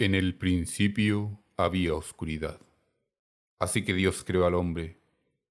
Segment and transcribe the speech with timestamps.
[0.00, 2.58] En el principio había oscuridad.
[3.58, 4.98] Así que Dios creó al hombre,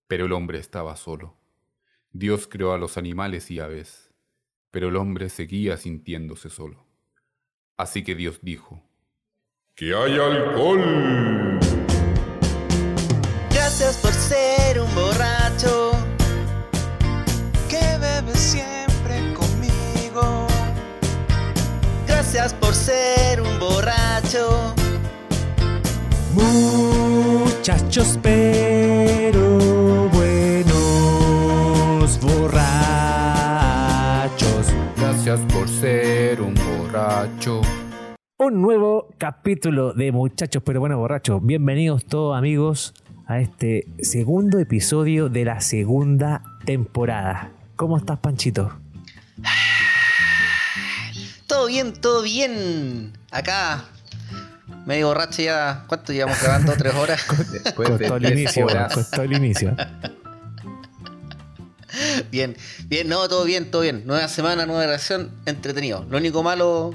[0.07, 1.37] pero el hombre estaba solo.
[2.13, 4.09] Dios creó a los animales y aves,
[4.71, 6.83] pero el hombre seguía sintiéndose solo.
[7.77, 8.81] Así que Dios dijo,
[9.75, 11.78] ¡Que haya alcohol!
[27.69, 30.69] Muchachos, pero buenos
[32.19, 32.73] borrachos.
[34.97, 37.61] Gracias por ser un borracho.
[38.39, 41.45] Un nuevo capítulo de Muchachos, pero buenos borrachos.
[41.45, 42.95] Bienvenidos todos amigos
[43.27, 47.51] a este segundo episodio de la segunda temporada.
[47.75, 48.79] ¿Cómo estás, Panchito?
[51.45, 53.13] Todo bien, todo bien.
[53.29, 53.85] Acá,
[54.85, 55.83] medio borracho ya.
[55.87, 56.73] ¿Cuánto llevamos grabando?
[56.73, 57.23] ¿Tres horas?
[57.75, 59.75] Costó el inicio, costó el inicio.
[62.31, 62.55] bien,
[62.87, 64.03] bien, no, todo bien, todo bien.
[64.05, 66.05] Nueva semana, nueva grabación, entretenido.
[66.09, 66.91] Lo único malo,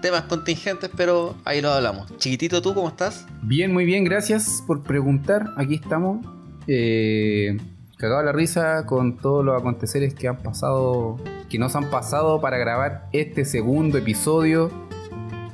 [0.00, 2.16] temas contingentes, pero ahí lo hablamos.
[2.18, 3.26] Chiquitito, ¿tú cómo estás?
[3.42, 5.46] Bien, muy bien, gracias por preguntar.
[5.56, 6.24] Aquí estamos.
[6.66, 7.56] Eh,
[7.96, 11.16] cagado la risa con todos los aconteceres que han pasado,
[11.48, 14.70] que nos han pasado para grabar este segundo episodio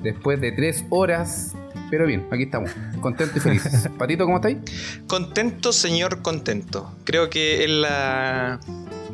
[0.02, 1.54] después de tres horas.
[1.90, 3.88] Pero bien, aquí estamos, contentos y felices.
[3.98, 4.58] Patito, ¿cómo estáis?
[5.06, 6.92] Contento, señor, contento.
[7.04, 8.58] Creo que es la,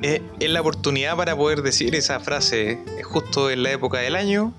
[0.02, 4.54] es, es la oportunidad para poder decir esa frase justo en la época del año,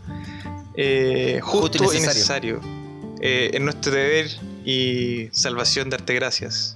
[0.75, 2.59] eh, justo, Justo y y necesario.
[3.21, 4.27] Eh, es nuestro deber
[4.65, 6.75] y salvación darte gracias.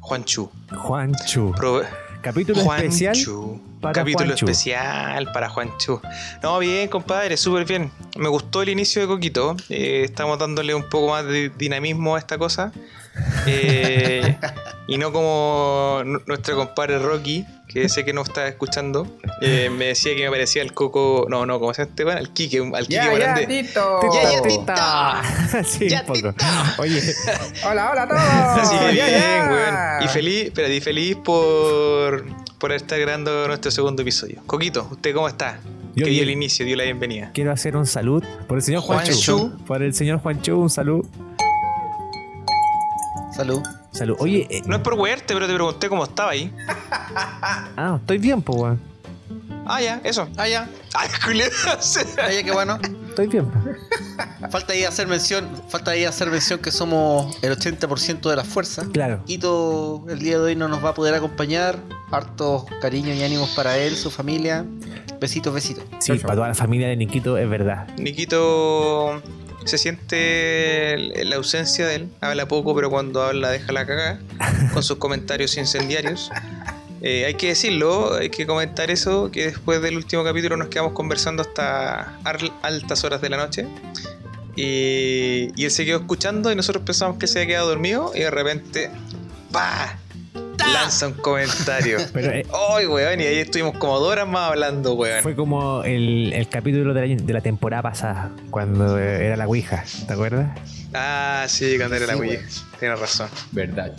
[0.00, 0.50] Juanchu.
[0.74, 1.52] Juanchu.
[1.56, 1.82] Pro-
[2.26, 3.60] Capítulo especial Juanchu.
[3.80, 6.00] para Capítulo especial para Juanchu.
[6.42, 7.92] No, bien, compadre, súper bien.
[8.16, 9.56] Me gustó el inicio de Coquito.
[9.68, 12.72] Eh, estamos dándole un poco más de dinamismo a esta cosa.
[13.46, 14.36] Eh,
[14.88, 19.06] y no como nu- nuestro compadre Rocky, que sé que no está escuchando.
[19.42, 21.26] eh, me decía que me parecía el coco.
[21.28, 22.10] No, no, ¿cómo se llama este?
[22.12, 23.46] Al Kike, al Kike grande.
[23.46, 24.00] Tito.
[24.14, 25.64] Ya, ya, Tito.
[25.68, 26.32] sí, Ya, un poco.
[26.32, 26.44] Tito.
[26.78, 27.00] Oye,
[27.68, 28.20] Hola, hola a todos.
[28.22, 29.48] Así que Ya, bien, ya.
[29.50, 30.04] weón.
[30.04, 32.24] Y feliz, pero y feliz por,
[32.58, 34.42] por estar grabando nuestro segundo episodio.
[34.46, 35.58] Coquito, ¿usted cómo está?
[35.94, 37.30] Yo que dio el inicio, dio la bienvenida.
[37.32, 39.12] quiero hacer un salud por el señor Juanchu.
[39.38, 39.64] Juanchu.
[39.64, 41.06] Por el señor Juanchu, un salud.
[43.34, 43.62] Salud.
[43.96, 44.16] Salud.
[44.18, 46.52] Oye, eh, No es por wearte, pero te pregunté cómo estaba ahí.
[47.76, 48.80] ah, estoy bien, pues, weón.
[49.64, 50.28] Ah, ya, eso.
[50.36, 50.68] Ah, ya.
[50.94, 51.08] Ay.
[52.18, 52.78] Ah, ya, qué bueno.
[53.08, 53.50] Estoy bien.
[54.50, 58.86] Falta ahí hacer mención, falta ahí hacer mención que somos el 80% de la fuerza.
[58.92, 59.22] Claro.
[59.24, 61.78] Quito el día de hoy no nos va a poder acompañar.
[62.10, 64.64] Hartos cariños y ánimos para él, su familia.
[65.18, 65.84] Besitos, besitos.
[65.98, 67.88] Sí, para toda la familia de Niquito es verdad.
[67.96, 69.22] Niquito
[69.66, 72.08] se siente la ausencia de él.
[72.20, 74.20] Habla poco, pero cuando habla deja la cagada.
[74.72, 76.30] Con sus comentarios incendiarios.
[77.02, 80.92] Eh, hay que decirlo, hay que comentar eso, que después del último capítulo nos quedamos
[80.92, 82.18] conversando hasta
[82.62, 83.66] altas horas de la noche.
[84.56, 88.20] Y, y él se quedó escuchando y nosotros pensamos que se había quedado dormido y
[88.20, 88.90] de repente
[90.58, 91.98] lanza un comentario.
[92.12, 93.20] Pero eh, ¡Ay, weón!
[93.20, 95.22] Y ahí estuvimos como dos horas más hablando, weón.
[95.22, 99.46] fue como el, el capítulo de la, de la temporada pasada, cuando eh, era la
[99.46, 100.58] Ouija, ¿te acuerdas?
[100.94, 102.30] Ah, sí, cuando era la Wii.
[102.30, 102.42] weón.
[102.78, 103.28] Tienes razón.
[103.52, 103.92] Verdad.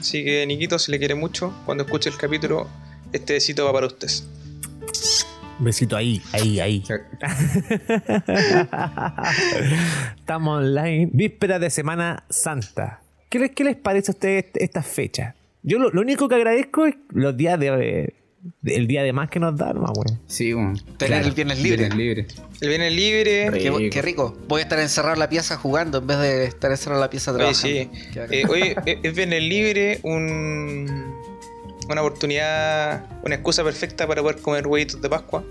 [0.00, 2.68] Así que, Niquito, si le quiere mucho, cuando escuche el capítulo,
[3.12, 4.08] este besito va para usted.
[5.58, 6.84] Besito ahí, ahí, ahí.
[10.16, 11.08] Estamos online.
[11.12, 13.00] Víspera de Semana Santa.
[13.30, 15.34] ¿Qué les, qué les parece a ustedes estas fechas?
[15.64, 18.14] Yo lo, lo único que agradezco es los días de,
[18.64, 20.06] el día de más que nos dan, más, güey.
[20.26, 20.74] Sí, bueno.
[20.98, 21.78] Tener el viernes libre.
[21.88, 22.26] Viernes libre.
[22.60, 23.50] El viernes libre.
[23.50, 23.78] Re- Qué, Rico.
[23.94, 24.36] qué rico.
[24.46, 27.10] Voy a estar encerrado en la pieza jugando en vez de estar encerrado en la
[27.10, 27.76] pieza Oye, trabajando.
[27.78, 27.90] sí.
[28.12, 28.34] Qué bacán.
[28.34, 31.14] Eh, oye, eh, es viernes libre, un,
[31.88, 35.42] una oportunidad, una excusa perfecta para poder comer huevitos de Pascua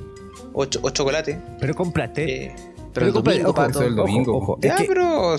[0.54, 1.40] o, cho- o chocolate.
[1.60, 2.46] Pero compraste.
[2.46, 2.56] Eh,
[2.94, 4.38] Pero el compa- domingo, ojo, el domingo.
[4.38, 4.60] Ojo, ojo.
[4.62, 5.36] ya, Es que, pero.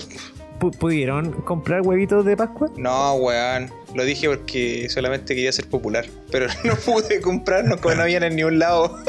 [0.59, 2.69] Pu- ¿Pudieron comprar huevitos de Pascua?
[2.77, 3.69] No, weón.
[3.93, 6.05] Lo dije porque solamente quería ser popular.
[6.31, 8.97] Pero no pude comprarnos como no habían en ningún lado.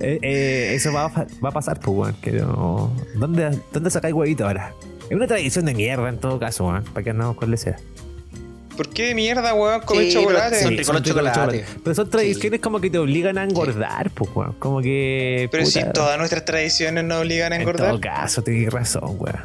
[0.00, 2.16] Eh, eh, eso va a, fa- va a pasar, pues, weón.
[2.20, 4.74] que no- ¿Dónde, ¿Dónde sacáis huevitos ahora?
[5.08, 6.84] Es una tradición de mierda en todo caso, weón.
[6.84, 7.78] Para que andamos con lesera.
[8.76, 10.60] ¿Por qué de mierda, weón, comer Sí, chocolate?
[10.62, 11.66] Son ricos los chocolates.
[11.82, 14.52] Pero son tradiciones como que te obligan a engordar, pues, weón.
[14.58, 15.48] Como que.
[15.50, 17.90] Pero si todas nuestras tradiciones nos obligan a En engordar.
[17.90, 19.40] todo caso, tienes razón, weón.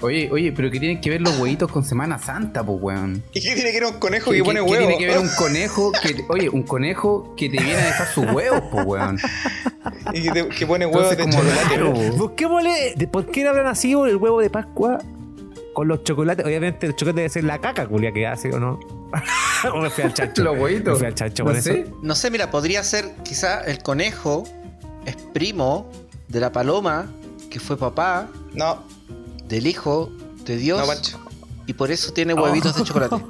[0.00, 3.22] Oye, oye, pero ¿qué tienen que ver los huevitos con Semana Santa, pues, weón?
[3.32, 5.18] ¿Y qué tiene que ver un conejo ¿Qué, que pone qué- qué tiene que ver
[5.18, 9.18] un conejo que, oye, un conejo que te viene a dejar sus huevos, pues, weón?
[10.14, 11.76] y que, te- que pone huevos de Entonces, chocolate.
[11.76, 11.92] raro.
[12.16, 14.98] Busquémosle de por qué no habrá nacido el huevo de Pascua
[15.74, 16.46] con los chocolates.
[16.46, 18.78] Obviamente el chocolate debe ser la caca, culia, que hace o no.
[19.74, 20.44] o me fui al chancho.
[20.44, 20.98] Los Me huevitos.
[20.98, 21.80] fui al chancho No con sé.
[21.80, 21.98] eso.
[22.02, 24.44] No sé, mira, podría ser quizá el conejo
[25.06, 25.90] es primo
[26.28, 27.06] de la paloma
[27.50, 28.84] que fue papá No,
[29.48, 30.10] del hijo
[30.44, 31.18] de Dios no,
[31.66, 33.16] y por eso tiene huevitos de chocolate.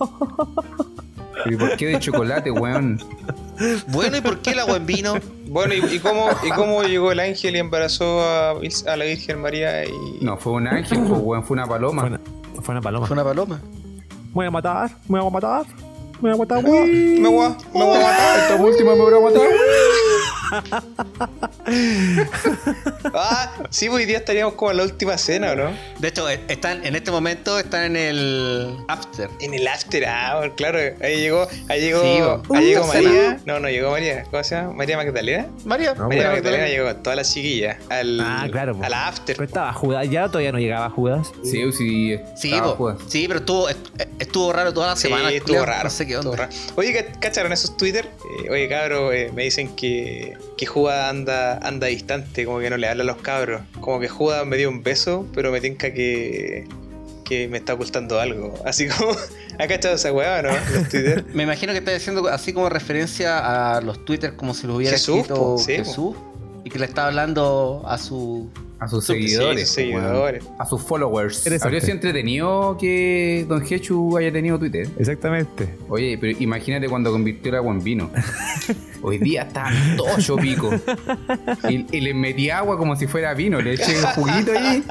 [1.46, 3.00] ¿Y por qué de chocolate, weón?
[3.88, 5.14] Bueno, ¿y por qué el agua en vino?
[5.46, 9.40] Bueno, ¿y, y cómo, ¿y cómo llegó el ángel y embarazó a, a la Virgen
[9.40, 9.84] María?
[9.84, 9.92] Y...
[10.20, 12.02] No, fue un ángel, pues, weón, fue una paloma.
[12.02, 12.20] Fue una,
[12.62, 13.06] fue una paloma.
[13.06, 13.60] Fue una paloma.
[13.64, 15.66] Me voy a matar, me voy a matar.
[16.20, 16.90] Me voy a matar, Me voy,
[17.20, 18.38] me voy, a- me voy a matar.
[18.40, 19.48] Esta última me voy a matar.
[23.14, 25.70] Ah, sí, pues hoy día estaríamos como en la última cena, ¿o no?
[25.98, 29.28] De hecho, eh, están en este momento están en el after.
[29.40, 30.78] En el after hour, claro.
[31.02, 33.10] Ahí llegó, ahí llegó, Sí, ahí llegó María.
[33.10, 33.40] cena.
[33.44, 34.24] No, no llegó María.
[34.30, 34.72] ¿Cómo se llama?
[34.72, 35.46] María Magdalena.
[35.64, 36.68] María, No, María Magdalena Magdalena.
[36.68, 38.84] llegó con todas las chiquillas al, Ah, claro, po.
[38.84, 39.36] a la after.
[39.36, 41.28] Pero estaba Judas ya, todavía no llegaba Judas.
[41.44, 42.18] Sí, sí.
[42.36, 42.52] Sí.
[42.76, 42.98] Judas.
[43.08, 43.78] sí, pero estuvo, est-
[44.18, 45.30] estuvo raro toda la Sí, semana.
[45.30, 45.84] estuvo raro.
[45.84, 46.50] No sé qué estuvo raro.
[46.76, 48.08] Oye, ¿ca- ¿cacharon esos Twitter?
[48.44, 52.76] Eh, oye, cabros, eh, me dicen que, que Judas anda, anda distante, como que no
[52.76, 53.62] le habla a los cabros.
[53.80, 56.66] Como que Judas me dio un beso, pero me tinca que,
[57.24, 58.54] que me está ocultando algo.
[58.64, 59.12] Así como,
[59.58, 60.50] ¿ha cachado esa weá no?
[60.50, 61.24] Los Twitter.
[61.32, 64.92] Me imagino que está diciendo así como referencia a los Twitter como si lo hubiera
[64.92, 66.27] Jesús, escrito po, sí, po.
[66.68, 68.50] Y que le está hablando a su...
[68.78, 69.70] A sus Sí, seguidores.
[69.70, 70.44] sí, pues, seguidores.
[70.58, 71.46] A sus followers.
[71.62, 74.86] Habría sido entretenido que Don Hechu haya tenido Twitter.
[74.98, 75.74] Exactamente.
[75.88, 78.10] Oye, pero imagínate cuando convirtió el agua en vino.
[79.02, 80.70] Hoy día está tocho pico.
[81.70, 83.62] Y, y le metí agua como si fuera vino.
[83.62, 84.84] Le eché un juguito ahí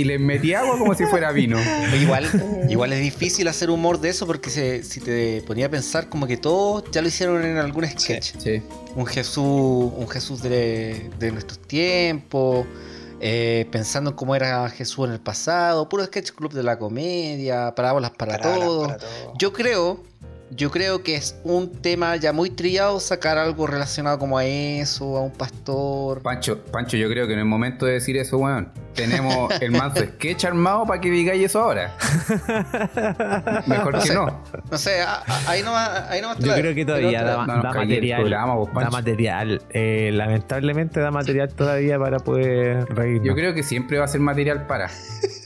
[0.00, 1.58] y le metí agua como si fuera vino.
[2.00, 2.26] Igual,
[2.68, 6.26] igual es difícil hacer humor de eso porque se- si te ponía a pensar como
[6.26, 8.34] que todos ya lo hicieron en algún sketch.
[8.38, 8.62] Sí.
[8.94, 12.66] Un Jesús, un Jesús de, de nuestros tiempos,
[13.20, 17.74] eh, pensando en cómo era Jesús en el pasado, puro sketch club de la comedia,
[17.74, 18.82] parábolas para, Parábolas todo.
[18.86, 19.32] para todo.
[19.38, 20.02] Yo creo,
[20.50, 25.16] yo creo que es un tema ya muy trillado sacar algo relacionado como a eso,
[25.16, 26.22] a un pastor.
[26.22, 28.70] Pancho, Pancho, yo creo que no es momento de decir eso, weón.
[28.94, 31.94] Tenemos el manso sketch armado para que digáis eso ahora.
[33.66, 34.42] Mejor No que sé, no.
[34.70, 37.38] no sé, a- a- ahí nomás, ahí nomás te Yo la- creo que todavía da,
[37.46, 38.20] material.
[38.20, 39.62] programa, vos, da material.
[39.70, 43.26] Eh, lamentablemente da material todavía para poder reírnos.
[43.26, 44.88] Yo creo que siempre va a ser material para.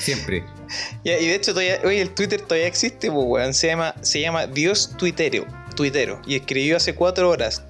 [0.00, 0.44] Siempre.
[1.04, 3.54] Y de hecho, todavía, el Twitter todavía existe, pues, weón.
[3.54, 5.44] Se llama, se llama Dios Tuitero,
[5.74, 6.22] Tuitero.
[6.26, 7.64] Y escribió hace cuatro horas.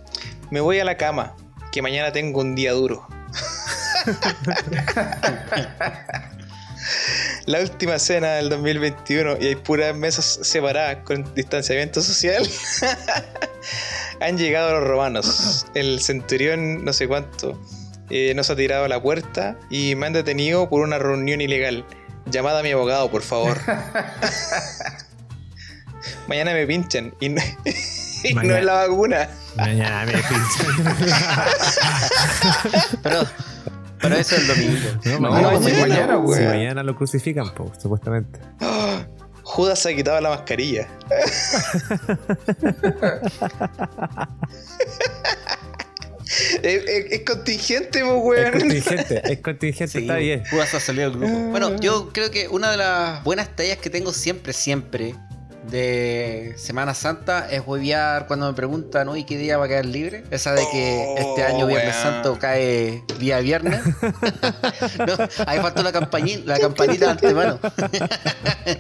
[0.51, 1.35] Me voy a la cama,
[1.73, 3.07] que mañana tengo un día duro.
[7.47, 12.49] la última cena del 2021 y hay puras mesas separadas con distanciamiento social.
[14.21, 15.67] Han llegado los romanos.
[15.75, 17.61] El centurión, no sé cuánto,
[18.11, 21.87] eh, nos ha tirado a la puerta y me han detenido por una reunión ilegal.
[22.27, 23.59] Llamada a mi abogado, por favor.
[26.29, 27.43] Mañana me pinchan y no,
[28.25, 29.29] y no es la vacuna.
[29.57, 30.97] Mañana me pinchan.
[33.03, 33.27] Pero,
[34.01, 34.89] pero eso es el domingo.
[35.21, 38.39] No, No, mañana, si mañana lo crucifican, po, supuestamente.
[39.43, 40.87] Judas se ha quitado la mascarilla.
[46.63, 48.51] es, es- es contingente, pues, Es weón.
[48.61, 50.43] contingente, es contingente, Sí, está bien.
[50.51, 51.39] Judas ha salido del grupo.
[51.51, 55.15] Bueno, yo creo que una de las buenas tallas que tengo siempre, siempre
[55.71, 60.25] de Semana Santa es huevear cuando me preguntan, uy, ¿qué día va a caer libre?
[60.31, 61.95] Esa de que Oh, este año Viernes.
[61.97, 63.79] Santo cae día viernes.
[65.07, 65.17] no,
[65.47, 67.61] ahí faltó la campanita, la campanita de antemano.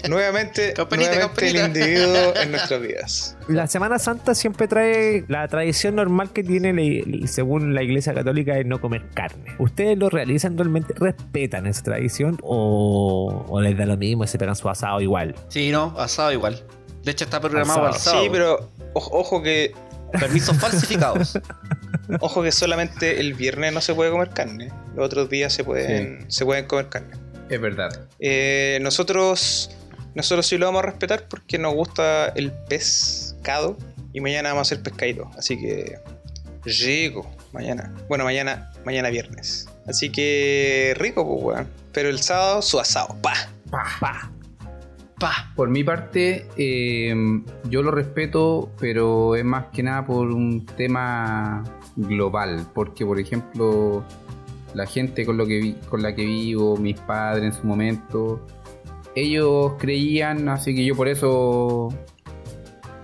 [0.08, 1.66] Nuevamente, Campanita, nuevamente el campanita.
[1.66, 3.36] individuo en nuestras vidas.
[3.50, 8.56] La Semana Santa siempre trae la tradición normal que tiene, la- según la Iglesia Católica,
[8.58, 9.44] es no comer carne.
[9.58, 10.94] ¿Ustedes lo realizan realmente?
[10.96, 15.34] ¿Respetan esa tradición o, o les da lo mismo y se pegan su asado igual?
[15.48, 16.62] Sí, no, asado igual.
[17.04, 17.94] De hecho está programado Asado.
[17.94, 18.22] al sábado.
[18.24, 19.72] Sí, pero ojo, ojo que
[20.18, 21.38] Permisos falsificados.
[22.20, 24.68] ojo que solamente el viernes no se puede comer carne.
[24.96, 27.16] Los otros días se pueden, se pueden comer carne.
[27.48, 28.08] Es verdad.
[28.18, 29.70] Eh, nosotros,
[30.14, 32.52] nosotros sí lo vamos a respetar porque nos gusta el
[33.40, 33.76] pescado
[34.12, 35.30] y mañana vamos a hacer pescadito.
[35.36, 35.98] Así que
[36.64, 37.92] rico mañana.
[38.08, 39.68] Bueno, mañana, mañana viernes.
[39.86, 41.68] Así que rico, pues, weón.
[41.92, 43.32] Pero el sábado su asado, pa.
[43.70, 44.30] Pa.
[45.18, 45.52] Pa.
[45.56, 47.14] Por mi parte, eh,
[47.68, 51.64] yo lo respeto, pero es más que nada por un tema
[51.96, 52.66] global.
[52.74, 54.04] Porque, por ejemplo,
[54.74, 58.46] la gente con, lo que vi- con la que vivo, mis padres en su momento,
[59.14, 61.88] ellos creían, así que yo por eso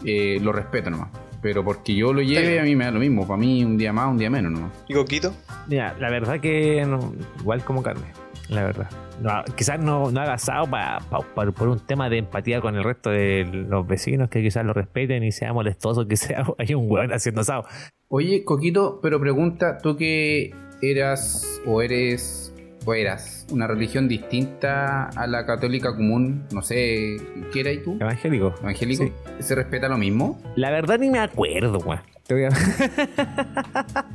[0.07, 1.09] eh, lo respeto nomás.
[1.43, 3.27] Pero porque yo lo lleve, a mí me da lo mismo.
[3.27, 4.73] Para mí, un día más, un día menos nomás.
[4.89, 5.35] ¿Y Coquito?
[5.69, 8.07] Mira, la verdad que no, igual como carne,
[8.49, 8.89] la verdad.
[9.21, 12.75] No, quizás no, no haga asado pa- pa- pa- por un tema de empatía con
[12.77, 16.75] el resto de los vecinos, que quizás lo respeten y sea molestoso que sea hay
[16.75, 17.65] un weón haciendo asado.
[18.09, 22.46] Oye, Coquito, pero pregunta, tú que eras o eres
[22.89, 27.17] o eras una religión distinta a la católica común, no sé,
[27.53, 27.97] ¿qué eras tú?
[28.01, 28.55] Evangélico.
[28.63, 29.05] ¿Evangélico?
[29.05, 29.13] Sí.
[29.41, 30.41] ¿Se respeta lo mismo?
[30.55, 32.01] La verdad ni me acuerdo, weón.
[32.27, 32.51] Te voy a-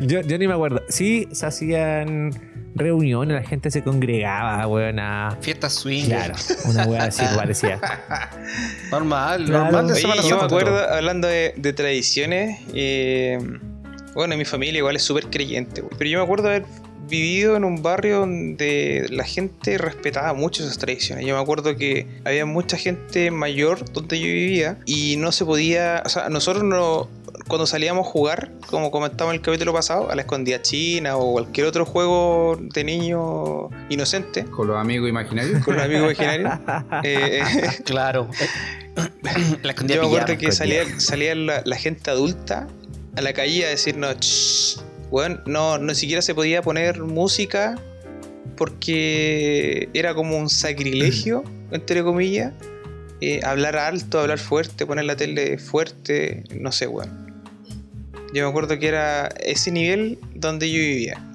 [0.00, 0.82] yo, yo ni me acuerdo.
[0.88, 2.30] Sí, se hacían
[2.74, 5.36] reuniones, la gente se congregaba, weón, a...
[5.40, 6.06] Fiesta swing.
[6.06, 6.34] Claro,
[6.66, 7.78] una weá así parecía.
[8.90, 9.64] Normal, Claro.
[9.64, 13.38] normal de Oye, yo me acuerdo, hablando de, de tradiciones, eh,
[14.14, 15.92] bueno, mi familia igual es súper creyente, güey.
[15.98, 16.64] pero yo me acuerdo haber
[17.10, 21.26] vivido en un barrio donde la gente respetaba mucho esas tradiciones.
[21.26, 26.02] Yo me acuerdo que había mucha gente mayor donde yo vivía y no se podía,
[26.06, 27.08] o sea, nosotros no,
[27.48, 31.32] cuando salíamos a jugar, como comentamos en el capítulo pasado, a la escondida china o
[31.32, 35.64] cualquier otro juego de niño inocente, Con los amigos imaginarios.
[35.64, 36.52] con los amigos imaginarios,
[37.04, 37.42] eh,
[37.84, 38.28] Claro.
[39.62, 42.68] la escondida Yo me acuerdo que salía, salía la, la gente adulta
[43.16, 47.76] a la calle a decirnos, "Shh, weón, no, no siquiera se podía poner música
[48.56, 52.52] porque era como un sacrilegio, entre comillas,
[53.20, 57.30] eh, hablar alto, hablar fuerte, poner la tele fuerte, no sé, weón.
[58.32, 61.26] Yo me acuerdo que era ese nivel donde yo vivía.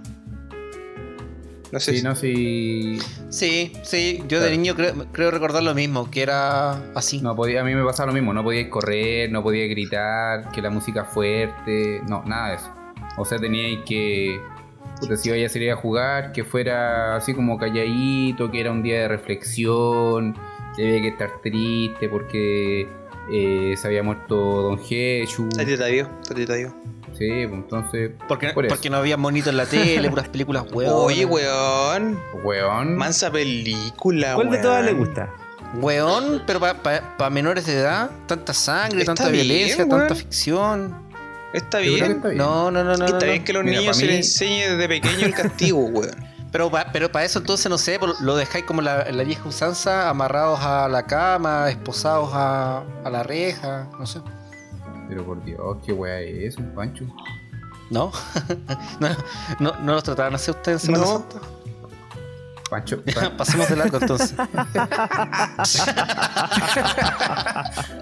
[1.71, 2.99] No sé Sí, si- no, sí.
[3.29, 7.19] Sí, sí, yo de niño creo, creo recordar lo mismo, que era así.
[7.21, 10.61] No podía, a mí me pasaba lo mismo, no podía correr, no podía gritar, que
[10.61, 12.71] la música fuerte, no, nada de eso.
[13.17, 14.39] O sea, tenía que,
[14.99, 18.83] puta, si iba a salir a jugar, que fuera así como calladito, que era un
[18.83, 20.35] día de reflexión,
[20.75, 22.87] que había que estar triste porque
[23.31, 25.47] eh, se había muerto Don Jesús.
[26.27, 26.71] Tatita Dios.
[27.17, 30.93] Sí, pues entonces, Porque, Por porque no había monito en la tele, puras películas huevón.
[31.05, 32.19] Oye, weón.
[32.43, 32.97] weón.
[32.97, 35.05] Mansa película, ¿Cuál de todas le weón.
[35.05, 35.33] gusta?
[35.75, 39.99] Weón, pero para menores de edad, tanta sangre, Está tanta bien, violencia, weón.
[39.99, 41.04] tanta ficción.
[41.55, 42.11] Está bien.
[42.11, 42.37] está bien.
[42.37, 43.05] No, no, no, no.
[43.05, 43.45] Está no, bien no.
[43.45, 46.15] que a los Mira, niños se mí- les enseñe desde pequeño el castigo, weón.
[46.51, 50.09] Pero, pa- pero para eso entonces, no sé, lo dejáis como la, la vieja usanza,
[50.09, 54.21] amarrados a la cama, esposados a, a la reja, no sé.
[55.09, 57.05] Pero por Dios, qué weá es eso, Pancho.
[57.89, 58.11] ¿No?
[58.99, 59.09] no,
[59.59, 61.11] no, no los trataban así ustedes en Semana No.
[61.19, 61.39] Santa?
[62.69, 64.33] Pancho, pa- Pasemos de largo entonces.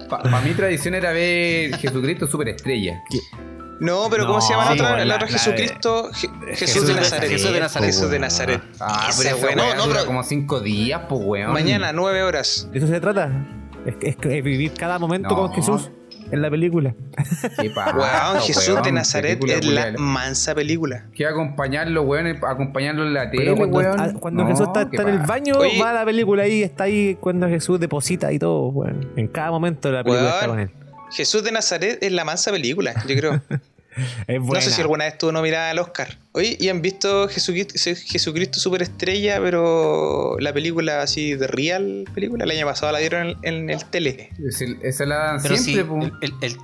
[0.08, 3.02] Para mi tradición era ver Jesucristo Superestrella.
[3.80, 4.96] No, pero ¿cómo No, se llama la sí, otra?
[4.98, 6.10] La la- otra la Jesucristo.
[6.12, 7.30] Je- Jesús, Jesús de Nazaret.
[7.30, 7.86] Jesús de Nazaret.
[7.86, 8.62] Jesús de po, Nazaret.
[8.80, 9.62] Ah, Esa pero esa buena.
[9.64, 11.52] weá No, no, dura pero- como cinco días, pues weón.
[11.52, 12.68] Mañana, nueve horas.
[12.72, 13.30] ¿De eso se trata?
[13.84, 15.36] Es, es- es vivir cada momento No.
[15.36, 15.90] con Jesús
[16.30, 16.94] en la película.
[17.60, 21.06] Qué Weón, Jesús weón, de Nazaret película es la mansa película.
[21.14, 24.18] Que acompañarlo, weón, acompañarlo en la tele, Pero cuando, weón.
[24.18, 25.80] cuando No, Jesús está, en el baño, Oye.
[25.80, 29.12] va a la película ahí, está ahí cuando Jesús deposita y todo, weón.
[29.16, 30.34] En cada momento de la película Weón.
[30.34, 30.70] está con él.
[31.10, 33.42] Jesús de Nazaret es la mansa película, yo creo.
[34.26, 36.18] Es No sé si alguna vez estuvo nominada al Oscar.
[36.32, 42.44] Oye, ¿y han visto Jesucristo, Jesucristo Superestrella, pero la película así de real película?
[42.44, 44.30] El año pasado la dieron en, en el tele.
[44.46, 46.02] Es el- Esa la dan Pero siempre, sí, po.
[46.04, 46.58] el, el, el-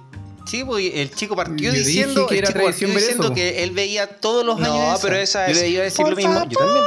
[0.46, 3.70] sí, pues, el chico partió Yo diciendo, que el chico partió diciendo eso, que él
[3.70, 4.98] veía todos los No, años.
[5.02, 6.34] pero esa Yo es- le iba a decir Por lo mismo.
[6.48, 6.84] Yo también.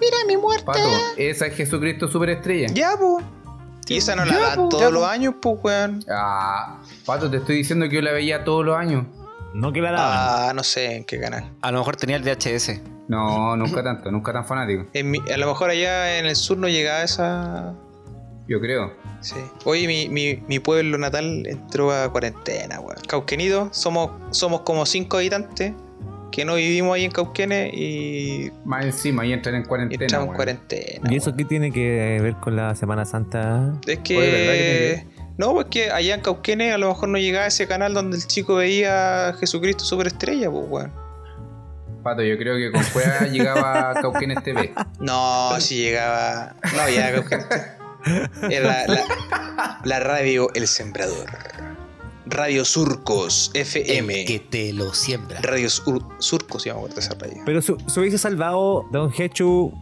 [0.00, 0.64] Mira mi muerte.
[0.64, 0.80] Pato,
[1.18, 2.68] esa es Jesucristo Superestrella.
[2.72, 3.20] Ya, po.
[3.94, 5.08] Y esa no la dan po, todos los po.
[5.08, 6.04] años, pues, weón.
[6.10, 9.04] Ah, Pato, te estoy diciendo que yo la veía todos los años.
[9.52, 10.16] No que la daban.
[10.50, 11.50] Ah, no sé en qué canal.
[11.60, 12.80] A lo mejor tenía el VHS.
[13.08, 14.86] No, nunca tanto, nunca tan fanático.
[14.92, 17.74] En mi- a lo mejor allá en el sur no llegaba esa.
[18.46, 18.92] Yo creo.
[19.20, 19.34] Sí.
[19.64, 22.98] Oye, mi, mi, mi pueblo natal entró a cuarentena, weón.
[23.08, 25.72] Cauquenido, somos, somos como cinco habitantes
[26.30, 30.04] que no vivimos ahí en Cauquenes y Más encima, y entran en cuarentena.
[30.04, 31.10] entramos en cuarentena.
[31.12, 33.72] ¿Y eso qué tiene que ver con la Semana Santa?
[33.86, 34.16] Es que.
[34.16, 37.66] Oye, ¿verdad que no, pues que allá en Cauquenes a lo mejor no llegaba ese
[37.66, 40.92] canal donde el chico veía a Jesucristo Superestrella, pues, weón.
[42.02, 44.72] Pato, yo creo que con Cueva llegaba a Cauquenes TV.
[44.98, 46.54] No, si llegaba.
[46.76, 47.46] No, ya Cauquenes.
[48.50, 51.26] Era la, la, la radio El Sembrador.
[52.30, 54.20] Radio Surcos FM.
[54.20, 55.40] El que te lo siembra.
[55.42, 57.42] Radio Sur- Surcos, se llama de esa radio.
[57.44, 59.72] Pero se se hubiese salvado Don Hechu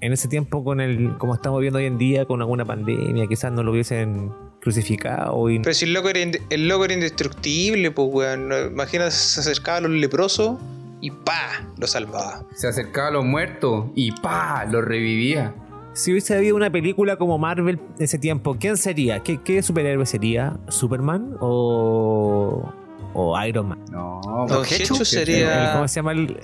[0.00, 3.52] en ese tiempo con el, como estamos viendo hoy en día, con alguna pandemia, quizás
[3.52, 8.08] no lo hubiesen crucificado y Pero si el loco era, el loco era indestructible, pues,
[8.10, 8.50] weón.
[8.72, 10.58] Imagínate, se acercaba a los leprosos
[11.00, 11.68] y ¡pa!
[11.78, 12.44] Lo salvaba.
[12.54, 14.64] Se acercaba a los muertos y ¡pa!
[14.70, 15.54] Los revivía.
[15.94, 19.20] Si hubiese habido una película como Marvel en ese tiempo, ¿quién sería?
[19.20, 20.56] ¿Qué, qué superhéroe sería?
[20.68, 22.72] ¿Superman o,
[23.14, 23.78] o Iron Man.
[23.90, 25.72] No, Don porque- Hechu El- sería.
[25.74, 26.40] ¿Cómo se llama el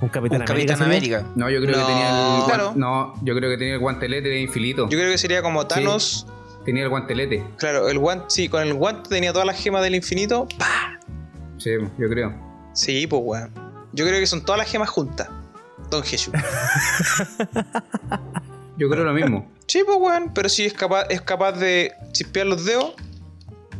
[0.00, 0.74] un Capitán Un América?
[0.74, 0.82] Capitán?
[0.82, 1.26] América.
[1.34, 2.72] No, yo creo No, que tenía el claro.
[2.76, 4.88] No, yo creo que tenía el guantelete de infinito.
[4.88, 6.26] Yo creo que sería como Thanos.
[6.64, 7.44] Tenía el guantelete.
[7.56, 10.46] Claro, el guante, sí, con el guante tenía todas las gemas del infinito.
[10.58, 11.00] ¡Pah!
[11.56, 12.32] Sí, yo creo.
[12.74, 13.50] Sí, pues weón.
[13.92, 15.28] Yo creo que son todas las gemas juntas.
[15.90, 16.34] Don Jesús.
[18.78, 19.46] Yo creo lo mismo.
[19.68, 22.94] Sí, pues weón, pero sí es capaz, es capaz de chispear los dedos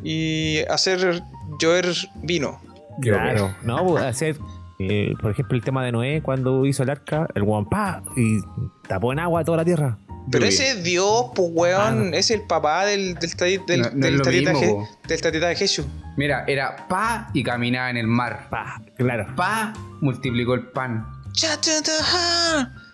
[0.02, 1.22] y hacer
[1.60, 1.86] llover
[2.22, 2.60] vino.
[3.00, 4.36] Claro, no, pues, hacer,
[4.80, 8.38] eh, por ejemplo, el tema de Noé cuando hizo el arca, el guampá y
[8.86, 9.98] tapó en agua toda la tierra.
[10.30, 14.06] Pero ese es Dios, pues weón, es el papá del, del, tati- del, No- no
[14.06, 15.86] del tatita mismo, Je- del tatita de Jesús.
[16.18, 18.48] Mira, era pa y caminaba en el mar.
[18.50, 19.26] Pa, claro.
[19.36, 21.06] Pa multiplicó el pan.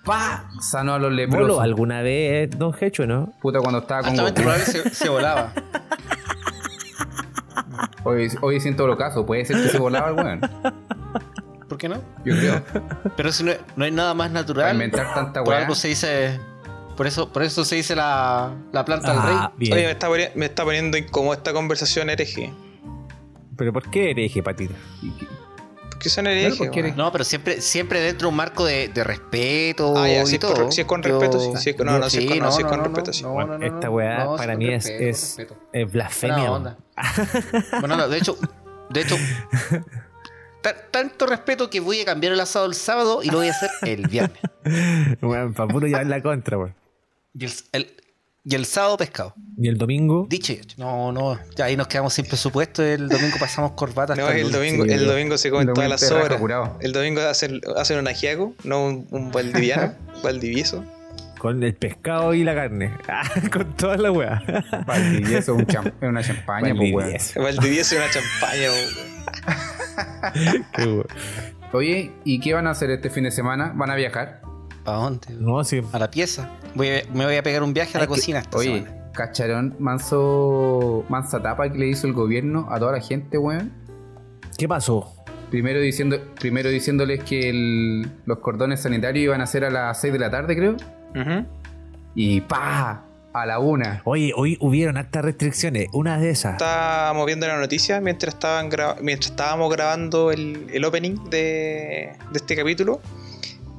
[0.05, 1.61] Pa sanó a los ¿Voló leprosos.
[1.63, 3.33] alguna vez Don Hecho, no?
[3.41, 4.35] Puta, cuando estaba con Goku.
[4.35, 5.53] probable se, se volaba.
[8.07, 9.25] Hoy, hoy siento lo caso.
[9.25, 10.41] Puede ser que se volaba el weón.
[11.69, 11.97] ¿Por qué no?
[12.25, 12.63] Yo creo.
[13.17, 14.73] Pero si no, no hay nada más Para natural.
[14.75, 15.63] inventar tanta Por weá.
[15.63, 16.39] algo se dice.
[16.99, 19.69] Por eso, por eso se dice la, la planta del Ah, rey.
[19.71, 19.73] bien.
[19.73, 22.53] Oye, me está, me está poniendo incómoda esta conversación hereje.
[23.57, 24.75] ¿Pero por qué hereje, Patita?
[26.97, 29.95] No, pero siempre, siempre dentro de un marco de, de respeto.
[29.97, 30.55] Ah, ya, y si es todo.
[30.55, 32.53] con- si es con respeto, sí, si es con- no, no, si es con- no,
[32.53, 33.25] si es con respeto, sí.
[33.25, 36.51] Bueno, esta weá no, para mí es, respeto, es, blasfemia.
[36.53, 36.77] Onda.
[37.81, 38.37] Bueno, no, de hecho,
[38.91, 39.17] de hecho,
[40.63, 43.51] ta- tanto respeto que voy a cambiar el asado el sábado y lo voy a
[43.51, 44.41] hacer el viernes.
[45.23, 46.75] Weón, para puro llevar la contra, weón.
[47.39, 47.97] Y el, el-
[48.45, 49.35] y el sábado pescado.
[49.57, 50.77] Y el domingo, Dicho y hecho.
[50.79, 52.83] No, no, ya ahí nos quedamos sin presupuesto.
[52.83, 54.15] El domingo pasamos corbata.
[54.15, 56.41] No, el domingo, sí, el domingo se comen todas las sobras.
[56.81, 60.85] El domingo hacen, hacen un ajiaco, no un, un valdiviano, valdivieso.
[61.39, 62.93] con el pescado y la carne.
[63.09, 63.23] Ah,
[63.53, 64.43] con toda la weá.
[64.87, 67.17] Valdivieso es es una champaña, pues weón.
[67.37, 67.95] Valdivieso.
[67.95, 70.65] Y una champaña, weón.
[70.75, 71.05] Qué.
[71.73, 73.73] Oye, ¿y qué van a hacer este fin de semana?
[73.75, 74.44] ¿Van a viajar?
[74.87, 75.27] ¿A dónde?
[75.39, 75.81] No, sí.
[75.93, 76.51] A la pieza.
[76.75, 78.83] Voy a- me voy a pegar un viaje a la Hay que- cocina esta Oye,
[78.85, 79.11] semana.
[79.13, 83.73] ¿cacharon manso, mansa tapa que le hizo el gobierno a toda la gente, weón?
[84.59, 85.11] ¿Qué pasó?
[85.51, 90.13] Primero, diciendo, primero diciéndoles que el- los cordones sanitarios iban a ser a las 6
[90.13, 90.77] de la tarde, creo.
[92.15, 94.01] Y pa a la una.
[94.05, 95.89] Oye, hoy hubieron hartas restricciones.
[95.93, 96.53] Una de esas.
[96.53, 102.37] Estábamos viendo la noticia mientras, estaban gra- mientras estábamos grabando el, el opening de, de
[102.37, 103.01] este capítulo.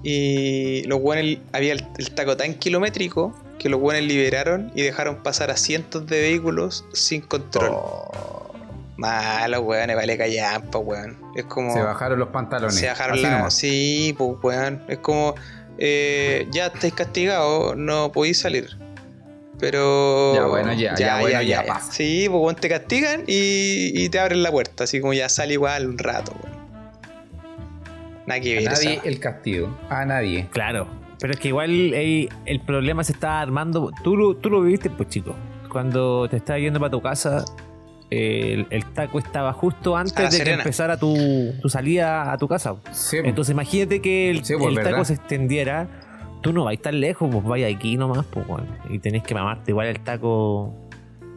[0.08, 5.24] Y los buenos, había el, el taco tan kilométrico que los buenos liberaron y dejaron
[5.24, 7.72] pasar a cientos de vehículos sin control.
[7.72, 8.54] Oh,
[8.98, 11.18] Malo, weón, vale callampa, weón.
[11.36, 11.74] Es como.
[11.74, 12.76] se bajaron los pantalones.
[12.76, 13.50] Se bajaron la.
[13.50, 14.84] Sí, pues, weón.
[14.88, 15.34] Es como.
[15.80, 18.78] eh, ya estáis castigados, no podéis salir.
[19.60, 20.36] Pero.
[20.36, 21.92] Ya, bueno, ya, ya, bueno, ya pasa.
[21.92, 24.84] Sí, pues, weón, te castigan y, y te abren la puerta.
[24.84, 26.65] Así como ya sale igual un rato, weón.
[28.28, 28.64] Nada que A ver.
[28.72, 29.78] nadie esa- el castigo.
[29.90, 30.48] A nadie.
[30.52, 30.88] Claro.
[31.20, 33.92] Pero es que igual ey, el problema se está armando.
[34.04, 35.36] Tú lo, tú lo viviste, pues chico.
[35.70, 37.46] Cuando te estabas yendo para tu casa,
[38.10, 41.16] el, el taco estaba justo antes de que empezara tu,
[41.62, 42.76] tu salida a tu casa.
[42.92, 45.88] Sí, Entonces imagínate que el, Sí, pues, el taco se extendiera.
[46.42, 48.68] Tú no vais tan lejos, pues vaya aquí nomás, pues bueno.
[48.90, 50.74] Y tenés que mamarte igual el taco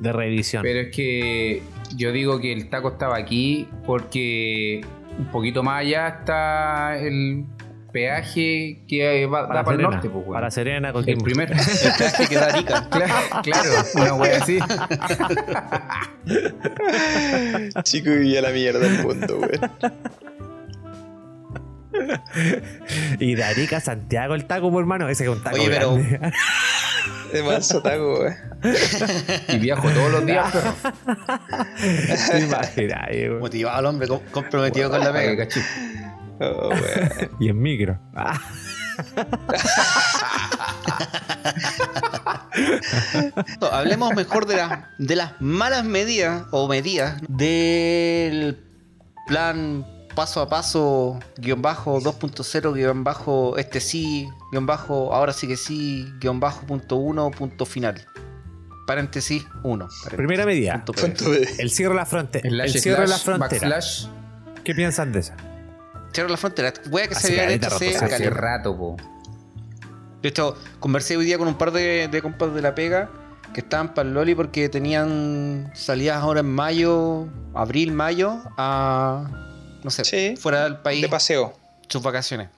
[0.00, 0.62] de revisión.
[0.62, 1.62] Pero es que
[1.96, 4.82] yo digo que el taco estaba aquí porque
[5.18, 7.44] un poquito más allá está el
[7.92, 11.50] peaje que va, da para, el norte, pues, para Serena, El primer.
[11.52, 12.88] El viaje que da Arica.
[12.90, 14.58] claro, claro, una wea así.
[17.82, 19.70] Chico vivía la mierda del mundo, weón.
[23.18, 25.08] Y de Arica a Santiago el taco, pues, hermano.
[25.08, 26.32] Ese es un taco Oye, pero- grande.
[27.32, 28.34] De manso taco, weón.
[29.48, 30.74] Y viajo todos los días, weón.
[33.40, 35.46] Motivado el hombre, com- comprometido con la pega.
[36.40, 36.70] Oh.
[37.40, 37.98] Y en micro.
[38.14, 38.40] Ah,
[43.60, 48.58] No, hablemos mejor de, las de las malas medidas o medidas del
[49.26, 49.86] plan
[50.18, 55.56] paso a paso, guion bajo 2.0, guion bajo este sí, guion bajo ahora sí que
[55.56, 58.04] sí, guion bajo punto uno, punto final.
[58.84, 59.88] Paréntesis 1.
[60.16, 60.84] Primera medida.
[61.60, 62.48] El cierre de la frontera.
[62.48, 63.60] El cierre de la frontera.
[63.60, 64.08] backslash.
[64.64, 65.36] ¿Qué piensan de esa?
[66.12, 66.72] Cierro la frontera.
[66.90, 68.30] Voy a que se caleta hecho hace hace Hace caleta.
[68.30, 68.96] rato, po.
[70.20, 73.08] De hecho, conversé hoy día con un par de, de compas de la pega
[73.54, 79.44] que estaban para el Loli porque tenían salidas ahora en mayo, abril, mayo, a.
[79.82, 81.54] No sé, Sí, fuera del país, De paseo.
[81.88, 82.48] sus vacaciones.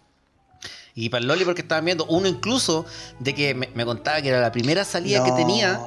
[0.94, 2.84] Y para el Loli porque estaban viendo uno incluso
[3.20, 5.80] de que me, me contaba que era la primera salida que tenía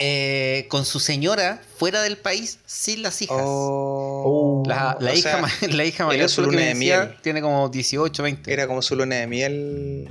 [0.00, 3.36] eh, con su señora fuera del país sin las hijas.
[3.40, 4.62] Oh.
[4.66, 7.16] La, la hija, sea, la hija era mayor su luna de decía, miel.
[7.22, 8.52] tiene como 18, 20.
[8.52, 10.08] Era como su luna de miel.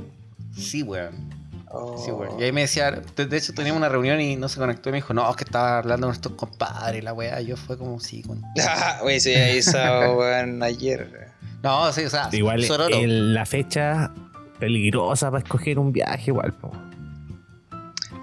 [0.57, 1.38] Sí, weón.
[1.71, 1.97] Oh.
[2.03, 2.11] Sí.
[2.39, 4.91] Y ahí me decía, de, de hecho teníamos una reunión y no se conectó y
[4.93, 7.41] me dijo, no, es que estaba hablando con estos compadres, la weá.
[7.41, 8.41] Yo fue como, sí, con...
[8.67, 11.29] Ah, avisado, weón, ayer.
[11.61, 14.11] No, sí, o sea, Igual el- la fecha
[14.59, 16.53] peligrosa para escoger un viaje, igual.
[16.53, 16.71] po.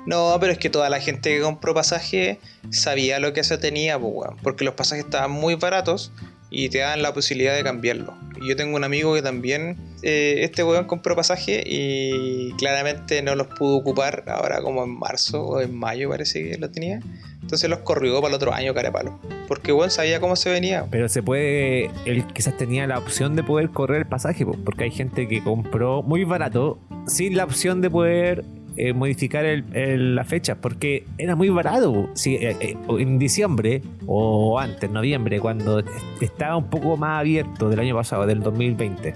[0.06, 3.96] No, pero es que toda la gente que compró pasaje sabía lo que se tenía,
[3.96, 4.36] weón.
[4.42, 6.12] Porque los pasajes estaban muy baratos
[6.50, 8.14] y te daban la posibilidad de cambiarlo.
[8.40, 13.34] Y yo tengo un amigo que también, eh, este weón compró pasaje y claramente no
[13.34, 17.00] los pudo ocupar ahora como en marzo o en mayo parece que lo tenía.
[17.40, 19.18] Entonces los corrió para el otro año, carapalo.
[19.48, 20.84] Porque weón sabía cómo se venía.
[20.90, 24.84] Pero se puede, él quizás tenía la opción de poder correr el pasaje, po, porque
[24.84, 28.44] hay gente que compró muy barato sin la opción de poder
[28.76, 32.10] eh, modificar la fecha, porque era muy barato.
[32.26, 35.88] eh, eh, en diciembre o antes, noviembre, cuando est-
[36.22, 39.14] estaba un poco más abierto del año pasado, del 2020,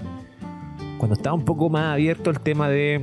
[0.97, 3.01] cuando estaba un poco más abierto el tema de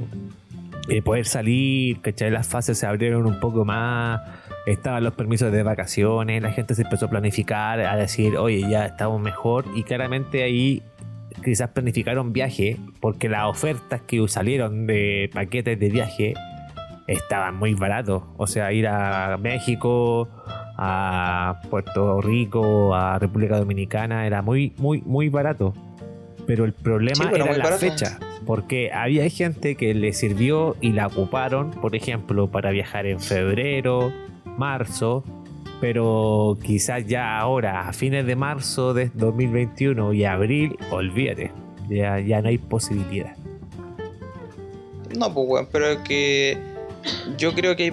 [1.05, 2.31] poder salir, ¿cachai?
[2.31, 4.21] Las fases se abrieron un poco más,
[4.67, 8.87] estaban los permisos de vacaciones, la gente se empezó a planificar, a decir, oye, ya
[8.87, 10.83] estamos mejor, y claramente ahí
[11.45, 16.35] quizás planificaron viaje, porque las ofertas que salieron de paquetes de viaje
[17.07, 20.29] estaban muy baratos, o sea, ir a México,
[20.77, 25.75] a Puerto Rico, a República Dominicana, era muy, muy, muy barato.
[26.47, 27.79] Pero el problema Sí, era la barato.
[27.79, 33.21] fecha, porque había gente que le sirvió y la ocuparon, por ejemplo, para viajar en
[33.21, 34.13] febrero,
[34.57, 35.25] marzo,
[35.81, 41.53] pero quizás ya ahora, a fines de marzo de 2021 y abril, olvídate,
[41.89, 43.37] ya, ya no hay posibilidad.
[45.17, 46.59] No, pues, weón, pero que
[47.39, 47.91] yo creo que hay,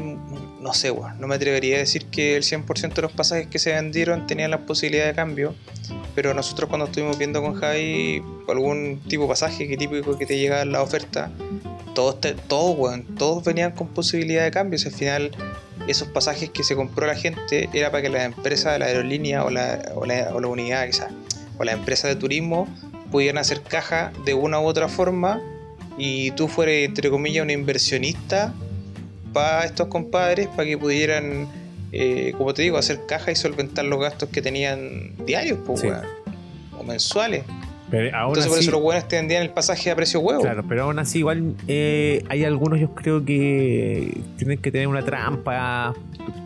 [0.62, 3.60] no sé, weón, no me atrevería a decir que el 100% de los pasajes que
[3.60, 5.54] se vendieron tenían la posibilidad de cambio,
[6.14, 10.38] pero nosotros cuando estuvimos viendo con Javi algún tipo de pasaje que típico que te
[10.38, 11.32] llega la oferta,
[11.94, 15.32] todos, te- todos, weón, todos venían con posibilidad de cambio, si al final
[15.88, 19.50] esos pasajes que se compró la gente era para que la empresa, la aerolínea o
[19.50, 21.12] la, o la, o la unidad, quizás,
[21.58, 22.68] o la empresa de turismo
[23.12, 25.42] pudieran hacer caja de una u otra forma
[25.98, 28.54] y tú fueras, entre comillas, un inversionista
[29.32, 31.48] para estos compadres, para que pudieran,
[31.92, 35.88] eh, como te digo, hacer caja y solventar los gastos que tenían diarios, pues, Sí.
[36.78, 37.44] o mensuales.
[37.92, 40.42] Pero aún Entonces, por así- eso los buenos te vendían el pasaje a precio huevo.
[40.42, 45.04] Claro, pero aún así igual eh, hay algunos yo creo que tienen que tener una
[45.06, 45.94] trampa.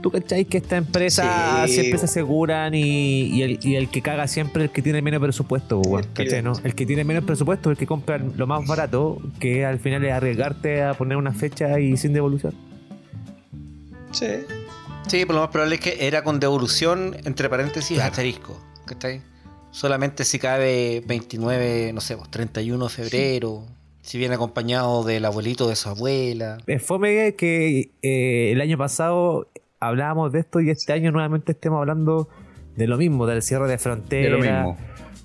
[0.02, 1.74] ¿Tú, cachai que esta empresa Sí.
[1.76, 5.02] siempre se aseguran y, y el, y el que caga siempre es el que tiene
[5.02, 6.54] menos presupuesto, weón, El ¿cachai, no?
[6.64, 10.04] El que tiene menos presupuesto es el que compra lo más barato, que al final
[10.04, 12.54] es arriesgarte a poner una fecha y sin devolución.
[14.12, 14.28] Sí.
[15.08, 18.12] Sí, por lo más probable es que era con devolución, entre paréntesis, Claro.
[18.12, 18.62] asterisco.
[18.86, 19.22] ¿Cachai?
[19.72, 23.64] Solamente si cabe 29, no sé, pues, 31 de febrero.
[24.02, 26.58] Si viene acompañado del abuelito de su abuela.
[26.66, 29.48] Es fome que eh, el año pasado
[29.80, 32.28] hablábamos de esto y este año nuevamente estemos hablando
[32.76, 34.32] de lo mismo, del cierre de De fronteras.
[34.32, 34.78] lo mismo.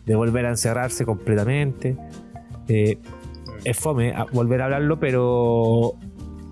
[0.05, 1.97] de volver a encerrarse completamente.
[2.69, 2.99] Eh,
[3.65, 5.95] es fome a- volver a hablarlo, pero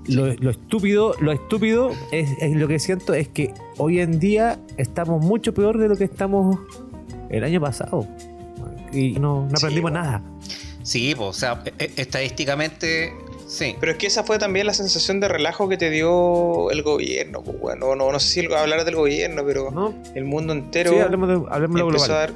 [0.08, 4.58] lo, lo estúpido, lo estúpido es, es lo que siento es que hoy en día
[4.78, 6.58] estamos mucho peor de lo que estamos
[7.32, 8.06] el año pasado.
[8.92, 10.04] Y no, aprendimos bueno.
[10.04, 10.22] nada.
[10.82, 13.12] Sí, pues, o sea, e- e- estadísticamente,
[13.46, 13.76] sí.
[13.80, 17.42] Pero es que esa fue también la sensación de relajo que te dio el gobierno,
[17.42, 17.78] pues, weón.
[17.98, 19.94] No, sé si hablar del gobierno, pero ¿no?
[20.14, 22.10] el mundo entero Sí, hablemos de, hablemos de global.
[22.10, 22.32] a dar.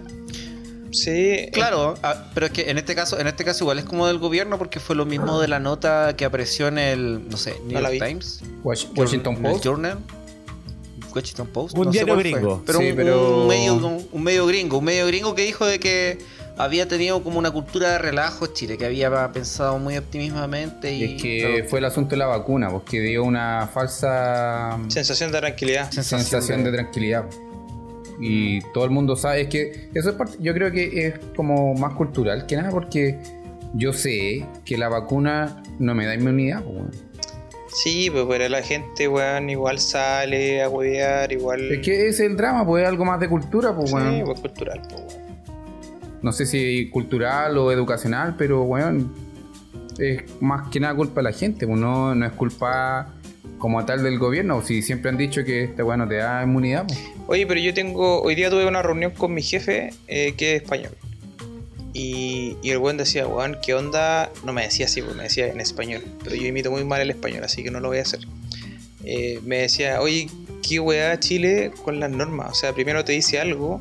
[0.93, 4.07] Sí, Claro, ah, pero es que en este caso, en este caso igual es como
[4.07, 7.57] del gobierno porque fue lo mismo de la nota que apareció en el, no sé,
[7.67, 8.03] New York.
[8.07, 9.65] Times, Wash- Washington Post.
[9.65, 9.99] Journal,
[11.17, 12.63] Washington Post, Un no diario fue, gringo.
[12.65, 15.67] pero, Sí, un, pero- un medio, un, un medio gringo, un medio gringo que dijo
[15.67, 16.19] de que
[16.59, 21.05] había tenido como una cultura de relajo Chile, que había pensado muy optimismamente y, Y
[21.17, 25.91] es que fue el asunto de la vacuna, porque dio una falsa sensación de tranquilidad.
[25.91, 27.27] sensación de tranquilidad.
[28.19, 31.75] Y todo el mundo sabe, es que eso es parte, yo creo que es como
[31.75, 33.19] más cultural que nada, porque
[33.75, 36.65] yo sé que la vacuna no me da inmunidad.
[37.83, 41.61] Sí, pues, pero la gente, weón, igual sale a huevear, igual.
[41.73, 44.25] Es que es el drama, pues es algo más de cultura, pues Sí, weón.
[44.25, 45.27] pues cultural, pues, weón.
[46.23, 49.13] No sé si cultural o educacional, pero weón,
[49.99, 53.13] es más que nada culpa de la gente, pues no, no es culpa
[53.59, 56.87] como tal del gobierno, si siempre han dicho que este weón no te da inmunidad,
[56.87, 56.99] pues.
[57.29, 58.23] Oye, pero yo tengo.
[58.23, 60.93] Hoy día tuve una reunión con mi jefe eh, que es español.
[61.99, 64.31] Y, y el buen decía, weón, ¿qué onda?
[64.45, 66.05] No me decía así, me decía en español.
[66.23, 68.21] Pero yo imito muy mal el español, así que no lo voy a hacer.
[69.03, 70.29] Eh, me decía, oye,
[70.63, 72.51] ¿qué weá Chile con las normas?
[72.51, 73.81] O sea, primero te dice algo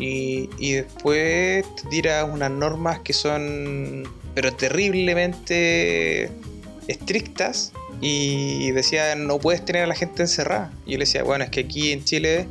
[0.00, 4.02] y, y después te tira unas normas que son
[4.34, 6.30] pero terriblemente
[6.88, 10.72] estrictas y decía no puedes tener a la gente encerrada.
[10.86, 12.48] Y yo le decía, bueno, es que aquí en Chile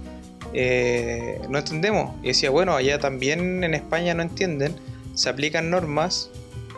[0.60, 2.16] eh, no entendemos.
[2.24, 4.74] Y decía, bueno, allá también en España no entienden,
[5.14, 6.32] se aplican normas,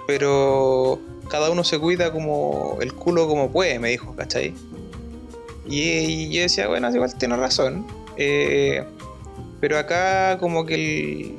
[0.06, 4.54] pero cada uno se cuida como el culo como puede, me dijo, ¿cachai?
[5.66, 7.86] Y, y yo decía, bueno, igual tiene razón.
[8.18, 8.84] Eh,
[9.62, 11.36] pero acá como que el...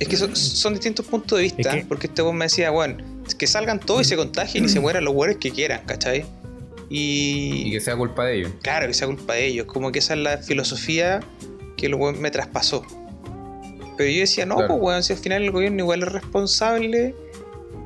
[0.00, 2.70] Es que son, son distintos puntos de vista, Es que- porque este weón me decía,
[2.70, 2.96] bueno,
[3.38, 6.24] que salgan todos y se contagien y se mueran los hueones que quieran, ¿cachai?
[6.90, 8.52] Y que sea culpa de ellos.
[8.62, 9.66] Claro, que sea culpa de ellos.
[9.66, 11.20] Como que esa es la filosofía
[11.76, 12.84] que el weón me traspasó.
[13.96, 14.68] Pero yo decía, no, Claro.
[14.74, 17.14] pues weón, si al final el gobierno igual es responsable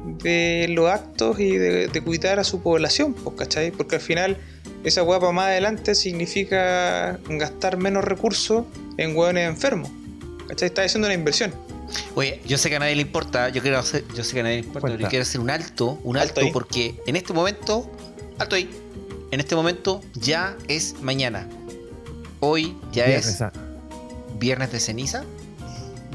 [0.05, 3.71] de los actos y de, de cuidar a su población, pues, ¿cachai?
[3.71, 4.37] Porque al final
[4.85, 8.65] esa weá para más adelante significa gastar menos recursos
[8.99, 9.91] en hueones enfermos.
[10.49, 10.67] ¿Cachai?
[10.67, 11.53] Está haciendo una inversión.
[12.15, 14.43] Oye, yo sé que a nadie le importa, yo quiero hacer, yo sé que a
[14.45, 15.03] nadie le importa, pero Cuenta.
[15.05, 17.91] yo quiero hacer un alto, un Alto alto, porque en este momento,
[18.39, 18.69] alto ahí,
[19.33, 21.49] en este momento ya es mañana.
[22.41, 23.53] Hoy ya Viernes, es ah.
[24.39, 25.25] viernes de ceniza,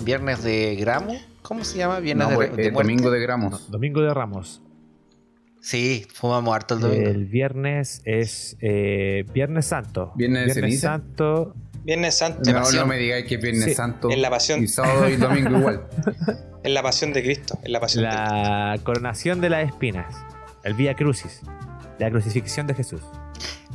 [0.04, 2.00] viernes de gramo, ¿cómo se llama?
[2.00, 2.72] Viernes No, de, de muerte.
[2.72, 3.72] domingo de gramos.
[3.72, 4.62] Domingo de Ramos.
[5.60, 7.10] Sí, fumamos harto el domingo.
[7.10, 10.14] El viernes es eh, Viernes Santo.
[10.16, 10.88] Viernes de ceniza.
[10.90, 11.56] Santo.
[11.84, 14.10] Viernes Santo, No, no me digáis que es Viernes Sí, Santo.
[14.12, 14.64] en la pasión.
[14.64, 15.88] Y sábado y domingo igual.
[16.64, 17.58] en la pasión de Cristo.
[17.64, 18.34] En la pasión de Cristo.
[18.34, 20.14] La coronación de las espinas.
[20.64, 21.42] El Vía Crucis.
[22.00, 23.02] La crucifixión de Jesús.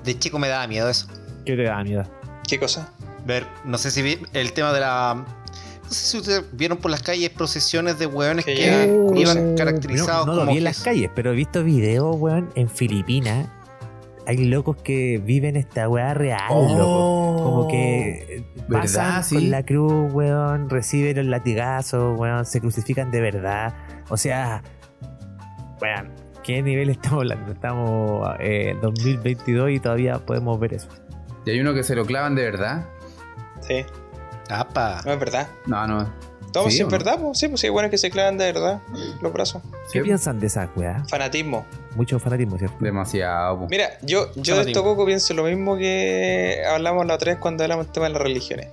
[0.05, 1.07] De chico me daba miedo eso.
[1.45, 2.05] ¿Qué te da miedo?
[2.49, 2.93] ¿Qué cosa?
[3.27, 5.25] Ver, no sé si vi el tema de la.
[5.85, 10.33] No sé si ustedes vieron por las calles procesiones de hueones Que iban caracterizados no,
[10.33, 13.49] no lo como vi en las calles, pero he visto videos, weón, en Filipinas.
[14.27, 17.43] Hay locos que viven esta weá real, loco.
[17.43, 23.75] Como que pasan con la cruz, weón, reciben el latigazo, weón, se crucifican de verdad.
[24.09, 24.63] O sea,
[25.81, 26.13] weón,
[26.45, 27.53] ¿qué nivel estamos hablando?
[27.53, 30.89] Estamos en 2022 y todavía podemos ver eso.
[31.45, 32.87] Y hay uno que se lo clavan de verdad.
[33.61, 33.85] Sí,
[34.49, 35.01] Apa.
[35.05, 35.49] no es verdad.
[35.67, 36.09] No, no.
[36.55, 36.99] No, Sí, sí, ¿o es no?
[36.99, 38.83] verdad, pues, sí, pues sí, bueno que se clavan de verdad
[39.23, 39.63] los brazos.
[39.91, 41.03] ¿Qué Sí, piensan de esa weá?
[41.09, 41.65] Fanatismo.
[41.97, 42.77] Mucho fanatismo, ¿cierto?
[42.79, 43.61] Demasiado.
[43.61, 43.67] po.
[43.71, 47.65] Mira, yo, yo de esto poco pienso lo mismo que hablamos la otra vez cuando
[47.65, 48.69] hablamos del tema de las religiones.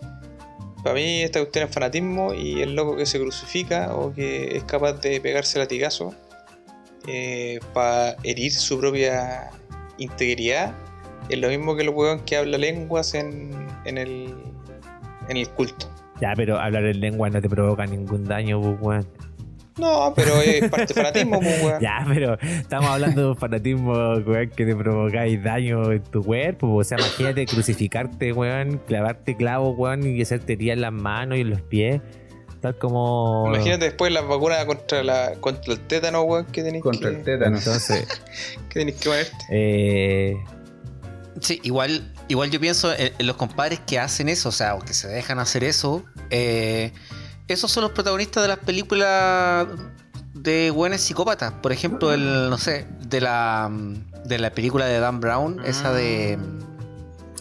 [0.84, 4.64] Para mí esta cuestión es fanatismo y el loco que se crucifica o que es
[4.66, 6.14] capaz de pegarse latigazo
[7.74, 9.52] para herir su propia
[9.98, 10.76] integridad
[11.30, 13.52] es lo mismo que el weón que habla lenguas en,
[13.86, 14.34] en, el,
[15.28, 15.88] en el culto.
[16.20, 19.08] Ya, pero hablar en lengua no te provoca ningún daño, pues, weón.
[19.78, 21.82] No, pero es parte de fanatismo, pues, weón.
[21.82, 26.76] Ya, pero estamos hablando de un fanatismo, weón, que te provocáis daño en tu cuerpo.
[26.76, 31.42] O sea, imagínate crucificarte, weón, clavarte clavos, weón, y hacerte herir en las manos y
[31.42, 32.02] en los pies.
[32.62, 33.46] Tal como.
[33.48, 37.24] Imagínate después las vacunas contra, la, contra el tétano, weón, que tenéis Contra que, el
[37.24, 37.58] tétano.
[37.58, 38.06] Entonces,
[38.70, 39.36] que, tenéis que ponerte.
[39.52, 40.38] eh,
[41.42, 44.80] Sí, igual, igual yo pienso en, en los compadres que hacen eso, o sea, o
[44.80, 46.04] que se dejan hacer eso.
[46.30, 46.92] eh,
[47.48, 49.68] esos son los protagonistas de las películas
[50.34, 51.52] de buenos psicópatas.
[51.54, 53.72] Por ejemplo, el, no sé, de la,
[54.26, 56.38] de la película de Dan Brown, esa de.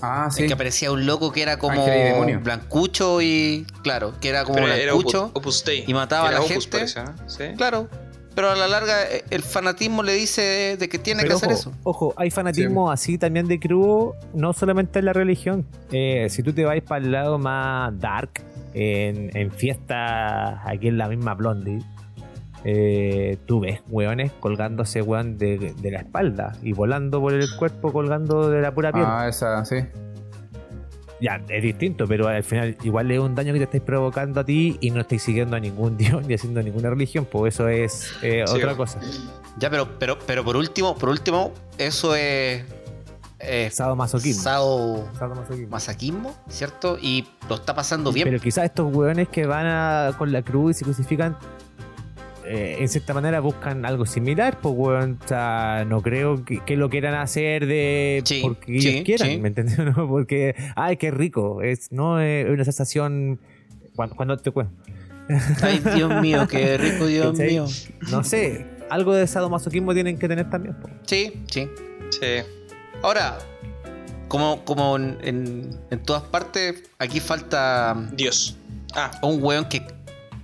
[0.02, 0.46] Ah, en sí.
[0.46, 1.84] que aparecía un loco que era como
[2.28, 3.66] y blancucho y.
[3.82, 5.24] Claro, que era como Pero era blancucho.
[5.26, 5.84] Opus, Opus Dei.
[5.87, 6.70] y mataba a la Opus, gente.
[6.70, 7.14] parece, ¿no?
[7.28, 7.44] Sí.
[7.56, 7.88] Claro.
[8.34, 11.50] Pero a la larga eh, el fanatismo le dice de que tiene pero que hacer
[11.58, 11.72] eso.
[11.82, 15.66] ojo, hay fanatismo así también de crudo, no solamente en la religión.
[15.90, 18.30] Eh, si tú te vas para el lado más dark,
[18.74, 21.80] en, en fiestas aquí en la misma Blondie,
[22.70, 27.92] eh, tú ves weones colgándose weón de, de la espalda y volando por el cuerpo
[27.92, 29.04] colgando de la pura piel.
[29.07, 29.76] Ah, esa, sí.
[31.20, 34.44] Ya, es distinto, pero al final igual es un daño que te estáis provocando a
[34.44, 38.12] ti y no estáis siguiendo a ningún dios ni haciendo ninguna religión, pues eso es
[38.22, 39.00] eh, Sí, otra cosa.
[39.59, 42.62] Ya, pero, pero, pero por último, por último, eso es.
[43.70, 44.42] Sadomasoquismo.
[44.42, 45.68] sado- Sadomasoquismo.
[45.70, 46.98] masoquismo, ¿cierto?
[47.00, 48.26] Y lo está pasando bien.
[48.28, 51.37] Pero quizás estos hueones que van a- con la cruz y se crucifican,
[52.48, 55.18] eh, en cierta manera buscan algo similar, pues weón.
[55.24, 59.28] O sea, no creo que, que lo quieran hacer de Sí, porque sí, ellos quieran,
[59.28, 59.38] sí.
[59.38, 59.78] ¿me entiendes?
[59.96, 61.62] No, porque, ay, qué rico.
[61.62, 63.38] Es, no es una sensación.
[63.94, 64.72] Cuando, cuando te cuento.
[65.62, 67.46] Ay, Dios mío, qué rico, Dios ¿Cachai?
[67.48, 67.66] mío.
[68.11, 70.74] No sé, algo de sadomasoquismo tienen que tener también.
[70.80, 70.88] po.
[71.04, 71.68] Sí, sí.
[72.11, 72.26] Sí.
[73.02, 73.37] Ahora,
[74.28, 78.56] como, como en, en- en todas partes, aquí falta Dios.
[78.94, 79.82] Ah, un weón que.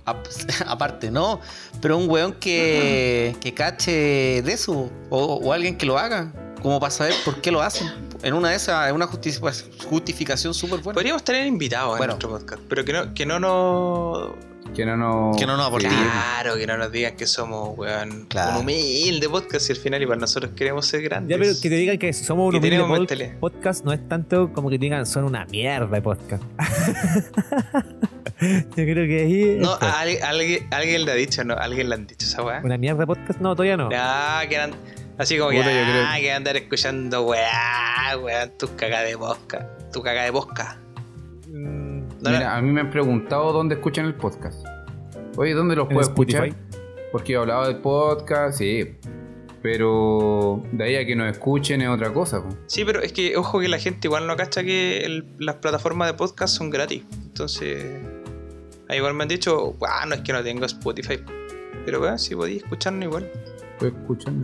[0.05, 0.27] Ap-
[0.67, 1.39] Aparte, ¿no?
[1.81, 4.89] Pero un weón que, que cache de eso.
[5.09, 6.31] O, o alguien que lo haga.
[6.61, 7.87] Como para saber por qué lo hacen.
[8.23, 10.95] En una de esas, es una justific- justificación súper buena.
[10.95, 12.03] Podríamos tener invitados Bueno.
[12.13, 14.29] en nuestro podcast, pero que no, que no nos.
[14.75, 15.37] Que no nos.
[15.37, 15.87] Que no nos aporte.
[15.87, 18.53] Claro, que no nos digan que somos, weón, Claro.
[18.55, 21.37] un humilde podcast y al final, y para nosotros queremos ser grandes.
[21.37, 24.71] Ya, pero que te digan que somos un humilde pod- podcast no es tanto como
[24.71, 26.43] que te digan son una mierda de podcast.
[28.41, 29.57] Yo creo que ahí.
[29.59, 29.77] No.
[29.81, 31.55] Ah, alguien, alguien, alguien le ha dicho, ¿no?
[31.55, 32.61] Alguien le han dicho esa weá.
[32.63, 33.89] Una mierda de podcast, no, todavía no.
[33.93, 34.71] Ah, que eran.
[35.17, 35.69] Así como que, Puta,
[36.13, 39.69] ah, que andar escuchando weá, weá, tu caga de bosca.
[39.93, 40.77] Tu caga de bosca.
[41.47, 44.65] Mm, no, Mira, a mí me han preguntado dónde escuchan el podcast.
[45.37, 46.49] Oye, ¿dónde los ¿En puedo escuchar?
[47.13, 48.95] Porque yo hablaba del podcast, sí.
[49.61, 52.43] Pero de ahí a que nos escuchen es otra cosa.
[52.43, 52.49] po.
[52.67, 56.07] Sí, pero es que, ojo, que la gente igual no cacha que el- las plataformas
[56.09, 57.03] de podcast son gratis.
[57.23, 57.85] Entonces,
[58.89, 61.19] ahí igual me han dicho, ah, no es que no tengo Spotify.
[61.85, 63.31] Pero weón, si podéis escucharnos igual.
[63.79, 64.41] Pues escuchan.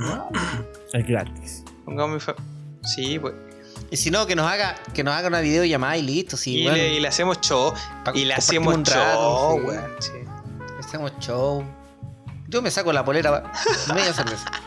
[0.94, 1.64] Es gratis.
[1.86, 2.36] Pongamos mi fa-
[2.84, 3.34] Sí, pues.
[3.90, 6.38] Y si no, que nos haga, que nos haga una videollamada y listo.
[6.38, 6.78] Sí, y, bueno.
[6.78, 7.74] le, y le hacemos show.
[8.06, 9.62] Pa- Y le hacemos un show,
[10.00, 10.10] sí.
[10.12, 10.20] Sí.
[10.80, 11.64] Hacemos show.
[12.48, 13.52] Yo me saco la polera
[13.94, 14.46] media cerveza.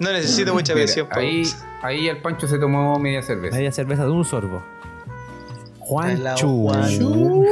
[0.00, 1.06] No necesito mucha presión.
[1.12, 1.44] ahí,
[1.80, 3.54] ahí el Pancho se tomó media cerveza.
[3.56, 4.60] Media cerveza de un sorbo.
[5.86, 6.66] Juanchu.
[6.66, 7.44] Juanchu.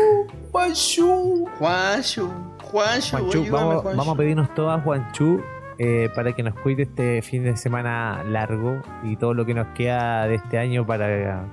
[0.50, 1.48] Juanchu.
[1.58, 2.30] Juanchu.
[2.64, 3.98] Juanchu, ayúdame, vamos, Juanchu.
[3.98, 5.40] vamos a pedirnos todas Juanchu
[5.78, 9.68] eh, para que nos cuide este fin de semana largo y todo lo que nos
[9.68, 11.46] queda de este año para,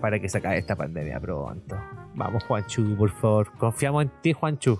[0.00, 1.76] para que se acabe esta pandemia pronto.
[2.14, 3.50] Vamos, Juanchu, por favor.
[3.58, 4.78] Confiamos en ti, Juanchu.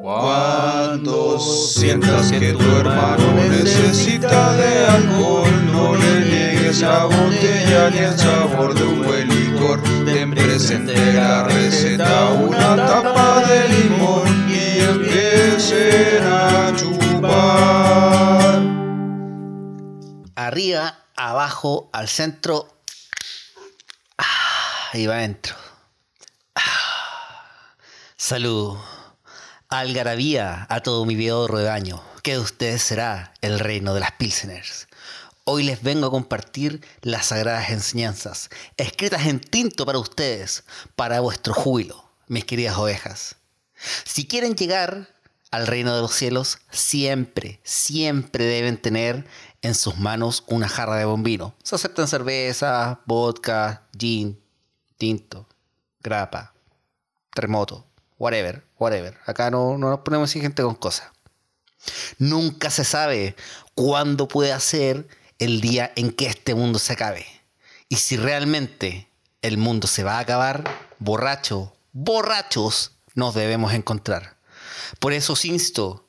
[0.00, 8.18] Cuando sientas que tu hermano necesita de alcohol, no le niegues la botella ni el
[8.18, 9.82] sabor de un buen licor.
[10.06, 18.62] Ten presente la receta, una tapa de limón y empiecen a chupar.
[20.34, 22.68] Arriba, abajo, al centro.
[24.16, 25.56] Ah, y va adentro.
[26.54, 27.74] Ah.
[28.16, 28.78] Salud.
[29.72, 34.88] Algarabía a todo mi viejo rebaño, que de ustedes será el reino de las Pilseners.
[35.44, 40.64] Hoy les vengo a compartir las sagradas enseñanzas, escritas en tinto para ustedes,
[40.96, 43.36] para vuestro júbilo, mis queridas ovejas.
[44.04, 45.06] Si quieren llegar
[45.52, 49.24] al reino de los cielos, siempre, siempre deben tener
[49.62, 51.54] en sus manos una jarra de bombino.
[51.62, 54.36] Se aceptan cerveza, vodka, gin,
[54.98, 55.46] tinto,
[56.00, 56.54] grapa,
[57.32, 57.86] terremoto,
[58.18, 59.16] whatever, whatever.
[59.26, 61.10] Acá no, no nos ponemos exigentes con cosas.
[62.18, 63.36] Nunca se sabe
[63.74, 65.06] cuándo puede ser
[65.38, 67.26] el día en que este mundo se acabe.
[67.88, 69.08] Y si realmente
[69.42, 70.64] el mundo se va a acabar,
[70.98, 74.36] borracho, borrachos nos debemos encontrar.
[74.98, 76.08] Por eso os insto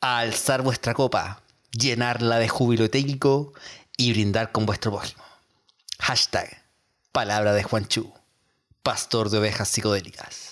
[0.00, 1.42] a alzar vuestra copa,
[1.72, 3.52] llenarla de júbilo etélico
[3.96, 5.24] y brindar con vuestro prójimo.
[5.98, 6.60] Hashtag
[7.12, 8.14] Palabra de Juanchu,
[8.84, 10.49] pastor de ovejas psicodélicas.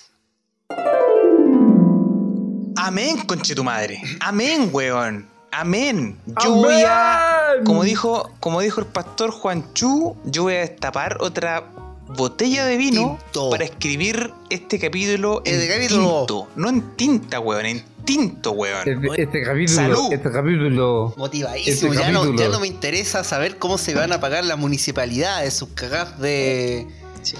[2.79, 4.01] Amén, conche tu madre.
[4.21, 5.27] Amén, weón.
[5.51, 6.19] Amén.
[6.45, 7.55] Yo voy a.
[7.65, 11.65] Como dijo, como dijo el pastor Juan Chu, yo voy a destapar otra
[12.07, 13.51] botella de vino Tinto.
[13.51, 16.19] para escribir este capítulo en Este capítulo.
[16.27, 16.49] tinto.
[16.57, 18.89] No en tinta, weón, en tinto, weón.
[18.89, 20.13] Este, este capítulo, Salud.
[20.13, 21.15] este capítulo.
[21.17, 24.57] Motivadísimo, Este ya, no, ya no me interesa saber cómo se van a pagar las
[24.59, 26.87] municipalidades, sus cagadas de,
[27.23, 27.37] Sí,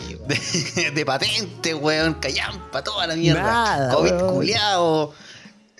[0.75, 3.43] de, de patente, weón, callampa, toda la mierda.
[3.43, 4.35] Nada, COVID weón.
[4.35, 5.13] culiao.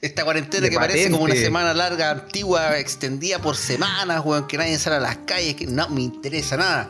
[0.01, 4.57] Esta cuarentena De que parece como una semana larga, antigua, extendida por semanas, weón, que
[4.57, 6.89] nadie sale a las calles, que no me interesa nada.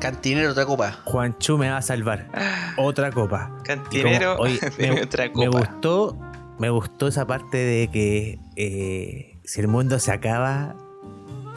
[0.00, 1.00] Cantinero otra copa.
[1.04, 2.28] Juanchu me va a salvar.
[2.76, 3.50] Otra copa.
[3.64, 5.58] Cantinero como- oye, de me, otra me copa.
[5.58, 6.18] gustó,
[6.58, 10.76] me gustó esa parte de que eh, si el mundo se acaba,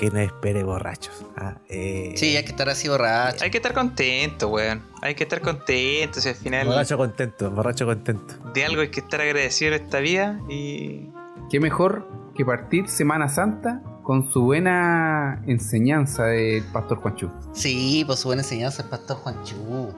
[0.02, 1.14] que no espere borrachos.
[1.38, 3.44] Ah, eh, Sí, hay que estar así borracho.
[3.44, 4.82] Hay que estar contento, weón.
[5.04, 6.20] Hay que estar contento.
[6.20, 8.34] Si al final Borracho contento, borracho contento.
[8.52, 11.12] de algo hay que estar agradecido en esta vida y.
[11.52, 17.30] Qué mejor que partir Semana Santa con su buena enseñanza del Pastor Juanchu.
[17.54, 19.94] Sí, por su buena enseñanza el pastor Juanchu.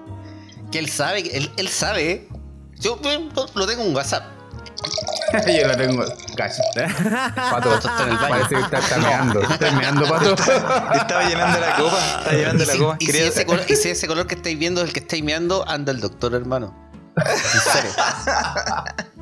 [0.70, 2.28] Que él sabe, él, él sabe.
[2.78, 4.26] Yo eh, lo tengo en WhatsApp.
[5.62, 6.04] Yo lo tengo.
[6.38, 6.62] Cacho.
[7.36, 8.30] Pato, está en el baño.
[8.30, 9.42] parece que está, está meando.
[9.42, 10.34] Está meando, pato.
[10.34, 12.00] Estaba llenando la copa.
[12.20, 12.98] Estaba llenando Y la si, copa.
[13.00, 15.24] y si ese color, y si ese color que estáis viendo es el que estáis
[15.24, 16.74] mirando, anda el doctor, hermano.
[17.18, 17.92] En serio.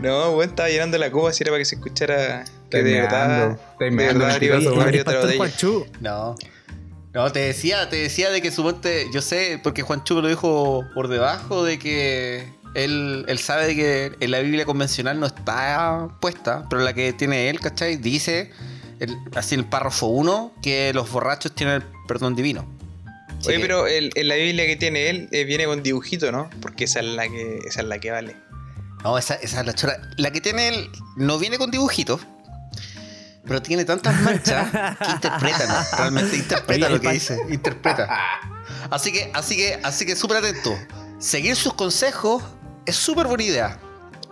[0.00, 3.26] No, weón, estaba llenando la copa si era para que se escuchara que de verdad.
[3.28, 5.38] meando, estoy de meando, verdad iba a mentiroso, tomar el otra pastor botella.
[5.38, 6.34] Juanchu, No.
[7.14, 10.84] No, te decía, te decía de que suponte, yo sé, porque Juan Chu lo dijo
[10.94, 16.66] por debajo, de que él, él sabe que en la Biblia convencional no está puesta,
[16.70, 17.96] pero la que tiene él, ¿cachai?
[17.96, 18.50] Dice
[19.00, 22.66] el- así en el párrafo 1, que los borrachos tienen el perdón divino.
[23.38, 26.30] Así Oye, que- pero el- en la Biblia que tiene él eh, viene con dibujito,
[26.32, 26.48] ¿no?
[26.60, 28.36] Porque esa es la que, esa es la que vale.
[29.02, 30.00] No, esa, esa es la chora.
[30.16, 32.20] La que tiene él no viene con dibujitos,
[33.44, 35.74] pero tiene tantas manchas que interpreta, ¿no?
[35.98, 37.38] Realmente interpreta Oye, lo que dice.
[37.50, 38.08] Interpreta.
[38.90, 40.76] Así que, así que, así que súper atento.
[41.18, 42.42] Seguir sus consejos
[42.86, 43.78] es súper buena idea.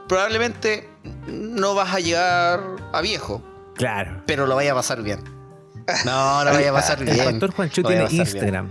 [0.09, 0.88] Probablemente
[1.26, 2.61] no vas a llegar
[2.92, 3.42] a viejo,
[3.76, 4.22] Claro.
[4.26, 5.22] pero lo vaya a pasar bien.
[6.05, 7.18] No, lo vaya a pasar bien.
[7.18, 8.20] El pastor Juancho tiene bien.
[8.20, 8.70] Instagram.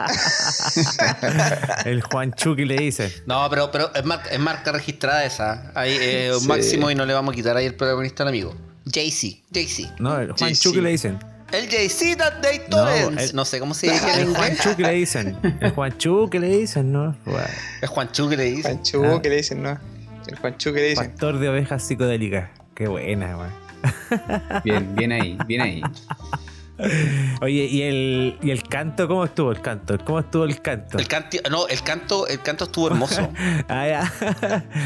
[1.85, 3.11] El Juanchu que le dicen.
[3.27, 5.71] No, pero, pero es, marca, es marca registrada esa.
[5.75, 6.49] Ahí, eh, un Sí.
[6.49, 8.55] máximo y no le vamos a quitar ahí el protagonista al amigo.
[8.87, 9.43] JC.
[9.51, 9.91] JC.
[9.99, 11.19] No, el Juanchu que le dicen.
[11.53, 13.31] El JC that they Torrents.
[13.31, 14.35] el- No, sé cómo se dice El.
[14.35, 15.59] Juanchu que le dicen.
[15.61, 17.17] El Juanchu que le dicen, ¿no?
[17.25, 17.41] Bueno,
[17.81, 18.63] Es Juanchu que le dice.
[18.69, 19.23] Juanchu Ah.
[19.23, 19.79] que le dicen, ¿no?
[20.27, 21.11] El Juanchu que le dicen.
[21.11, 22.51] Pastor de ovejas psicodélicas.
[22.75, 23.64] Qué buena, weón.
[24.65, 25.83] Bien, bien ahí, bien ahí.
[27.41, 29.07] Oye, ¿y el, ¿y el canto?
[29.07, 29.97] ¿Cómo estuvo el canto?
[30.05, 30.99] ¿Cómo estuvo el canto?
[30.99, 33.29] El canti- no, el canto, el canto estuvo hermoso.
[33.69, 34.13] Ah, ya.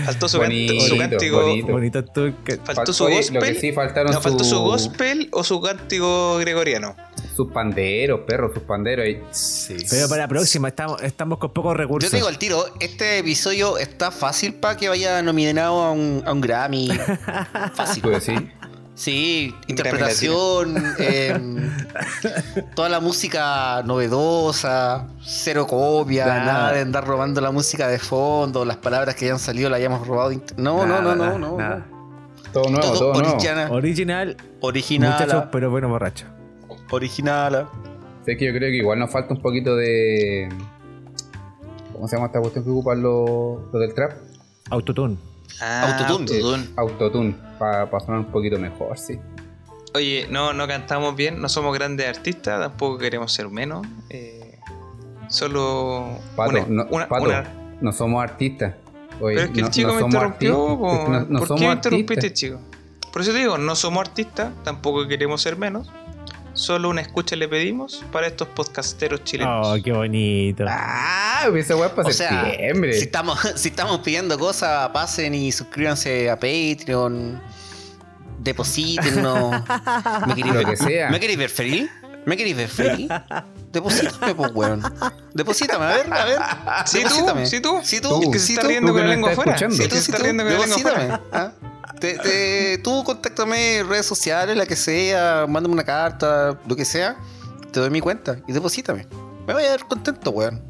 [0.05, 1.41] Faltó su, Bonito, canto- su bonito, cántico.
[1.43, 1.73] bonito.
[1.73, 2.75] Bonito estuvo el canto.
[2.75, 3.57] Faltó su gospel.
[3.57, 6.95] Sí no, faltó su- su gospel o su cántico gregoriano.
[7.35, 9.07] sus panderos, perros, sus panderos.
[9.31, 9.77] Sí.
[9.89, 12.11] Pero para la próxima estamos, estamos con pocos Yo recursos.
[12.11, 16.33] te digo al tiro, este episodio está fácil para que vaya nominado a un, a
[16.33, 16.89] un Grammy.
[17.75, 18.03] Fácil.
[18.03, 18.41] Tú decís.
[18.99, 21.71] Sí, interpretación, em,
[22.75, 26.45] toda la música novedosa, cero copia, Nada.
[26.45, 26.73] nada.
[26.73, 30.33] de andar robando la música de fondo, las palabras que hayan salido las hayamos robado.
[30.57, 31.87] No, no, no, Nada, no, no, nada.
[32.53, 33.29] Todo nuevo, Todo todo, nuevo.
[33.37, 36.27] original, Original, original, muchachos, pero bueno, borracho.
[36.91, 37.69] original.
[38.25, 40.49] Sé que yo creo que igual nos falta un poquito de.
[41.93, 44.11] ¿Cómo se llama esta cuestión que ocupan los, los del trap?
[44.71, 45.17] Autotune.
[45.61, 46.37] Ah, Autotune.
[46.39, 46.69] autotune.
[46.77, 49.19] Autotune, para sonar un poquito mejor, sí.
[49.95, 53.87] Oye, no, no cantamos bien, no somos grandes artistas, tampoco queremos ser menos.
[54.11, 54.59] eh,
[55.29, 56.19] solo.
[56.37, 57.45] Pato, una- no, una- Pato, una-
[57.81, 58.75] no somos artistas.
[59.21, 60.79] Oye, Pero es que no- el chico no me somos interrumpió.
[60.79, 60.93] po.
[60.93, 62.61] Es que ¿Por qué me interrumpiste, chico?
[63.13, 65.91] Por eso te digo, no somos artistas, tampoco queremos ser menos.
[66.59, 69.65] Solo una escucha le pedimos para estos podcasteros chilenos.
[69.65, 70.65] Oh, qué bonito.
[70.69, 72.95] Ah, esa weá es para O sea, septiembre.
[72.95, 77.41] si estamos, si estamos pidiendo cosas, pasen y suscríbanse a Patreon,
[78.41, 79.53] deposítennos.
[80.27, 81.11] ¿Me queréis Lo ver, que sea.
[81.11, 81.89] ¿Me queréis ver feliz?
[82.27, 83.09] ¿Me queréis ver feliz?
[83.73, 84.83] Deposítame, pues, weón.
[85.35, 86.39] Deposítame, a ver, a ver.
[86.87, 87.47] Sí, tú, Deposítame.
[87.47, 87.81] sí, tú.
[87.85, 88.21] Sí, tú.
[88.21, 88.69] Tú, que sí, se está tú.
[88.69, 89.57] riendo tú con la lengua afuera.
[89.57, 90.25] Sí, tú tú, se sí, está tú.
[90.25, 91.55] riendo con la lengua afuera.
[92.01, 97.17] Te, te- tú contáctame redes sociales, la que sea, mándame una carta, lo que sea.
[97.73, 99.07] Te doy mi cuenta y deposítame.
[99.47, 100.63] Me voy a ver contento, weón.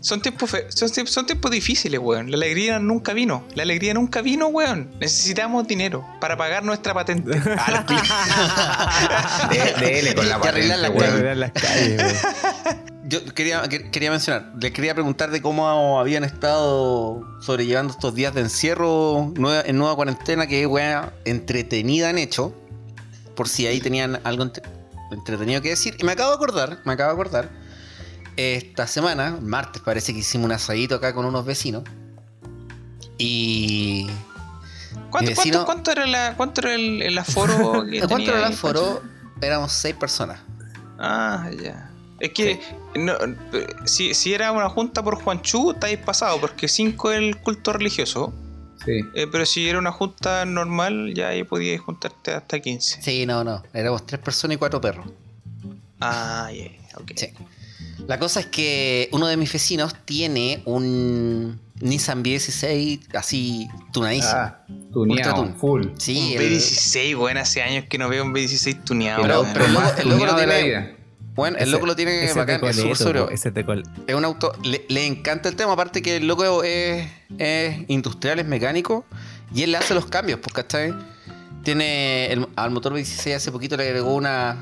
[0.00, 2.30] Son tiempos, fe- son, tiempos- son tiempos difíciles, weón.
[2.30, 3.44] La alegría nunca vino.
[3.54, 4.90] La alegría nunca vino, weón.
[5.00, 7.40] Necesitamos dinero para pagar nuestra patente.
[7.58, 11.06] Ah, De- Dele con la Y arreglar la patente.
[11.12, 12.84] Arreglar las calles, weón.
[13.06, 18.32] Yo quería, que- quería mencionar, les quería preguntar de cómo habían estado sobrellevando estos días
[18.34, 22.54] de encierro nueva- en nueva cuarentena, que wea entretenida han hecho,
[23.36, 24.62] por si ahí tenían algo entre-
[25.10, 25.96] entretenido que decir.
[26.00, 27.50] Y me acabo de acordar, me acabo de acordar,
[28.36, 31.82] esta semana, martes parece que hicimos un asadito acá con unos vecinos.
[33.18, 34.06] Y...
[35.10, 38.46] ¿Cuánto, vecino- cuánto- cuánto era, la, cuánto era el, el aforo que ¿Cuánto tenía era
[38.46, 39.02] el aforo?
[39.40, 40.40] Éramos seis personas.
[40.98, 41.90] Ah, ya.
[42.24, 42.60] Es que
[42.94, 43.14] no,
[43.84, 48.32] si, si era una junta por Juanchu, estáis pasado, porque 5 es el culto religioso.
[48.84, 49.00] Sí.
[49.14, 53.02] Eh, pero si era una junta normal, ya ahí podíais juntarte hasta 15.
[53.02, 53.62] Sí, no, no.
[53.72, 55.06] Éramos tres personas y cuatro perros.
[56.00, 56.66] Ah, ya,
[57.00, 57.12] ok.
[57.16, 57.28] Sí.
[58.06, 64.32] La cosa es que uno de mis vecinos tiene un Nissan B16 así tunadísimo.
[64.34, 65.86] Ah, tuneado, full.
[65.98, 69.22] sí, un el- B16, bueno, hace años que no veo un B16 tuneado.
[69.22, 70.93] Pero- pero el loco- más el loco lo tuneado de la tiene- vida.
[71.34, 73.30] Bueno, el Ese- loco lo tiene ese bacán, es súper sobrio.
[73.30, 73.52] ese
[74.06, 77.08] Es un auto, le, le encanta el tema, aparte que el loco es,
[77.38, 79.04] es industrial, es mecánico,
[79.54, 80.94] y él le hace los cambios, pues, ¿cachai?
[81.64, 84.56] Tiene, el- al motor B16 hace poquito le agregó una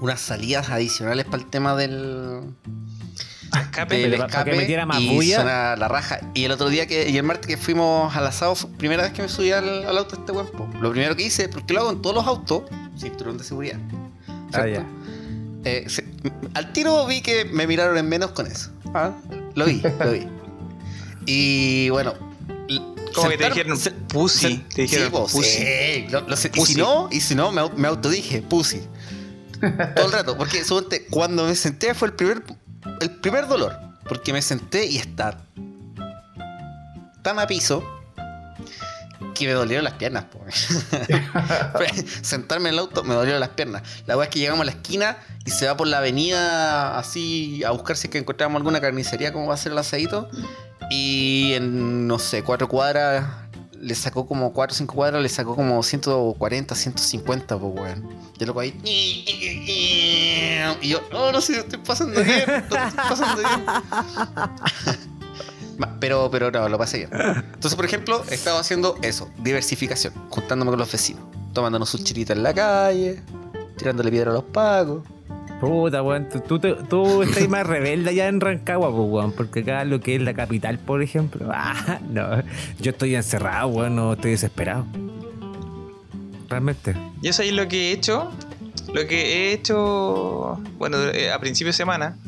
[0.00, 2.40] unas salidas adicionales para el tema del,
[3.54, 3.96] Escape.
[3.98, 5.36] del Para que escape metiera más y bulla.
[5.36, 6.18] suena la raja.
[6.34, 9.12] Y el otro día que, y el martes que fuimos al asado, fue primera vez
[9.12, 10.50] que me subí al, al auto de este weón.
[10.50, 10.68] po.
[10.80, 12.62] Lo primero que hice, porque lo hago en todos los autos,
[12.98, 13.78] cinturón de seguridad.
[14.52, 14.84] Ah.
[15.64, 16.04] Eh, se-
[16.54, 18.70] al tiro vi que me miraron en menos con eso.
[18.94, 19.12] Ah,
[19.54, 20.26] Lo vi, lo vi.
[21.26, 22.14] Y bueno,
[23.14, 24.56] Como que te dijeron se- pussy.
[24.68, 25.42] se- Te dijeron sí, pussy.
[25.44, 26.06] sí.
[26.10, 26.50] Lo- lo sé.
[26.54, 28.80] Y si no, y si no, me, me autodije, pussy.
[29.94, 30.36] Todo el rato.
[30.36, 32.42] Porque suponte, cuando me senté fue el primer,
[33.00, 33.78] el primer dolor.
[34.08, 35.38] Porque me senté y está
[37.22, 37.84] tan a piso
[39.42, 40.26] que me dolieron las piernas.
[42.22, 43.82] Sentarme en el auto me dolieron las piernas.
[44.06, 47.62] La verdad es que llegamos a la esquina y se va por la avenida así
[47.64, 50.28] a buscar si es que encontramos alguna carnicería como va a ser el asadito.
[50.90, 53.24] Y en, no sé, cuatro cuadras,
[53.82, 58.08] le sacó como cuatro o cinco cuadras, le sacó como 140, 150, pues weón.
[58.38, 58.78] Yo loco ahí.
[58.84, 59.28] Y
[60.88, 63.64] yo, oh, no sé, estoy pasando bien, estoy pasando bien.
[66.00, 67.10] Pero, pero no, lo pasé bien.
[67.12, 71.22] Entonces, por ejemplo, he estado haciendo eso, diversificación, juntándome con los vecinos,
[71.52, 73.22] tomándonos sus chiritas en la calle,
[73.76, 75.02] tirándole piedra a los pagos.
[75.62, 76.28] Puta, weón.
[76.28, 79.30] Tú, tú, tú estás más rebelde allá en Rancagua, pues, weón.
[79.30, 81.48] Porque acá lo que es la capital, por ejemplo.
[81.54, 82.42] Ah, no.
[82.80, 83.94] Yo estoy encerrado, weón.
[83.94, 84.84] No estoy desesperado.
[86.48, 86.96] Realmente.
[87.22, 88.32] Yo eso es lo que he hecho.
[88.92, 92.18] Lo que he hecho, bueno, eh, a principio de semana,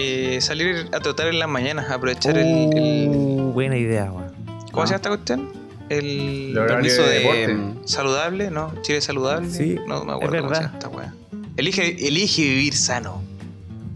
[0.00, 2.46] eh, salir a trotar en las mañanas, aprovechar el,
[2.76, 4.32] el- Uh, buena idea, weón.
[4.72, 5.52] ¿Cómo se llama esta cuestión?
[5.88, 7.88] El Permiso de de, deporte.
[7.88, 8.72] saludable, ¿no?
[8.82, 9.50] Chile saludable.
[9.50, 11.14] Sí, no me es acuerdo cómo se llama esta weá.
[11.56, 13.22] Elige, elige vivir sano.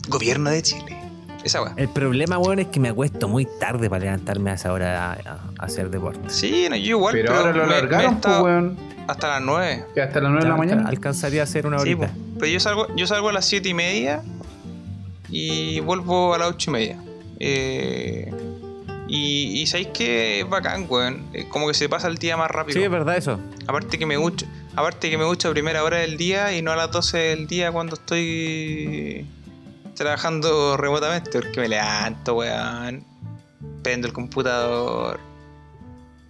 [0.08, 0.96] Gobierno de Chile.
[1.44, 1.74] Esa weá.
[1.76, 5.38] El problema, weón, es que me acuesto muy tarde para levantarme a esa hora a,
[5.64, 6.20] hacer deporte.
[6.30, 8.76] Sí, no, yo igual, Pero ahora lo me- me he alargaron, pues, weón.
[9.06, 9.84] hasta las 9.
[9.94, 10.88] Que hasta las 9 de la mañana.
[10.88, 12.10] Alcanzaría a hacer una Sí, horita.
[12.38, 14.22] pero yo salgo, yo salgo a las 7 y media
[15.32, 16.98] y vuelvo a las 8 y media.
[17.40, 18.30] Eh,
[19.08, 21.24] y, y sabéis que es bacán, weón.
[21.32, 22.78] Eh, Como que se pasa el día más rápido.
[22.78, 23.40] sí, es verdad eso.
[23.66, 26.70] Aparte que me gusta, aparte que me gusta a primera hora del día y no
[26.72, 29.26] a las 12 del día cuando estoy
[29.96, 33.04] trabajando remotamente, porque me levanto, weón.
[33.82, 35.18] Prendo el computador.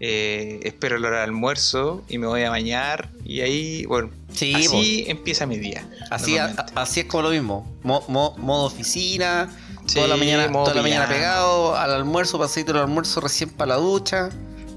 [0.05, 4.53] Eh, espero la hora del almuerzo y me voy a bañar y ahí, bueno, Sí,
[4.55, 5.87] así empieza mi día.
[6.11, 7.71] Así, a- así es como lo mismo.
[7.85, 9.49] Mo- mo- modo oficina,
[9.87, 13.51] Sí, toda la mañana, modo toda la mañana pegado, al almuerzo, pasadito el almuerzo, recién
[13.51, 14.31] para la ducha,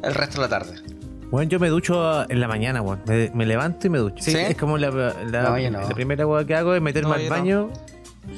[0.04, 0.80] el resto de la tarde.
[1.32, 3.02] Bueno, yo me ducho en la mañana, weón.
[3.08, 4.24] Me, me levanto y me ducho.
[4.24, 4.38] Sí, ¿Sí?
[4.38, 5.82] es como la, la, No, yo no.
[5.82, 7.70] la primera weá que hago es meterme No, al baño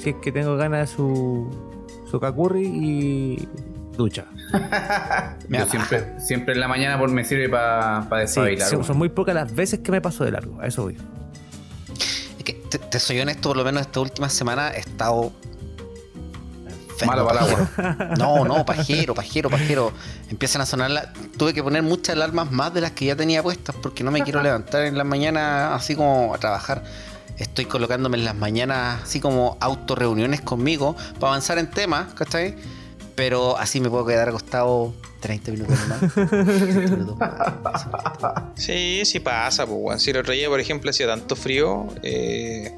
[0.01, 1.49] si es que tengo ganas de su,
[2.09, 3.47] su kakurri y
[3.97, 4.25] ducha.
[5.49, 8.67] Yo siempre, siempre en la mañana por me sirve para pa Sí, despabilar.
[8.69, 8.87] son, weón.
[8.87, 10.61] son muy pocas las veces que me paso de largo.
[10.61, 10.97] A eso voy.
[12.37, 15.31] Es que te, te soy honesto, por lo menos esta última semana he estado.
[17.05, 18.15] Malo para agua.
[18.17, 19.91] No, no, pajero, pajero, pajero.
[20.31, 20.89] Empiezan a sonar.
[20.89, 24.09] la- Tuve que poner muchas alarmas más de las que ya tenía puestas porque no
[24.09, 26.83] me quiero levantar en las mañanas así como a trabajar.
[27.37, 32.55] Estoy colocándome en las mañanas así como autorreuniones conmigo para avanzar en temas, ¿cachai?
[33.17, 36.13] Pero así me puedo quedar acostado 30 minutos más.
[36.13, 38.43] 30 minutos más.
[38.55, 39.99] Sí, sí pasa, pues, weón.
[39.99, 42.71] Si el otro día, por ejemplo, hacía tanto frío, eh,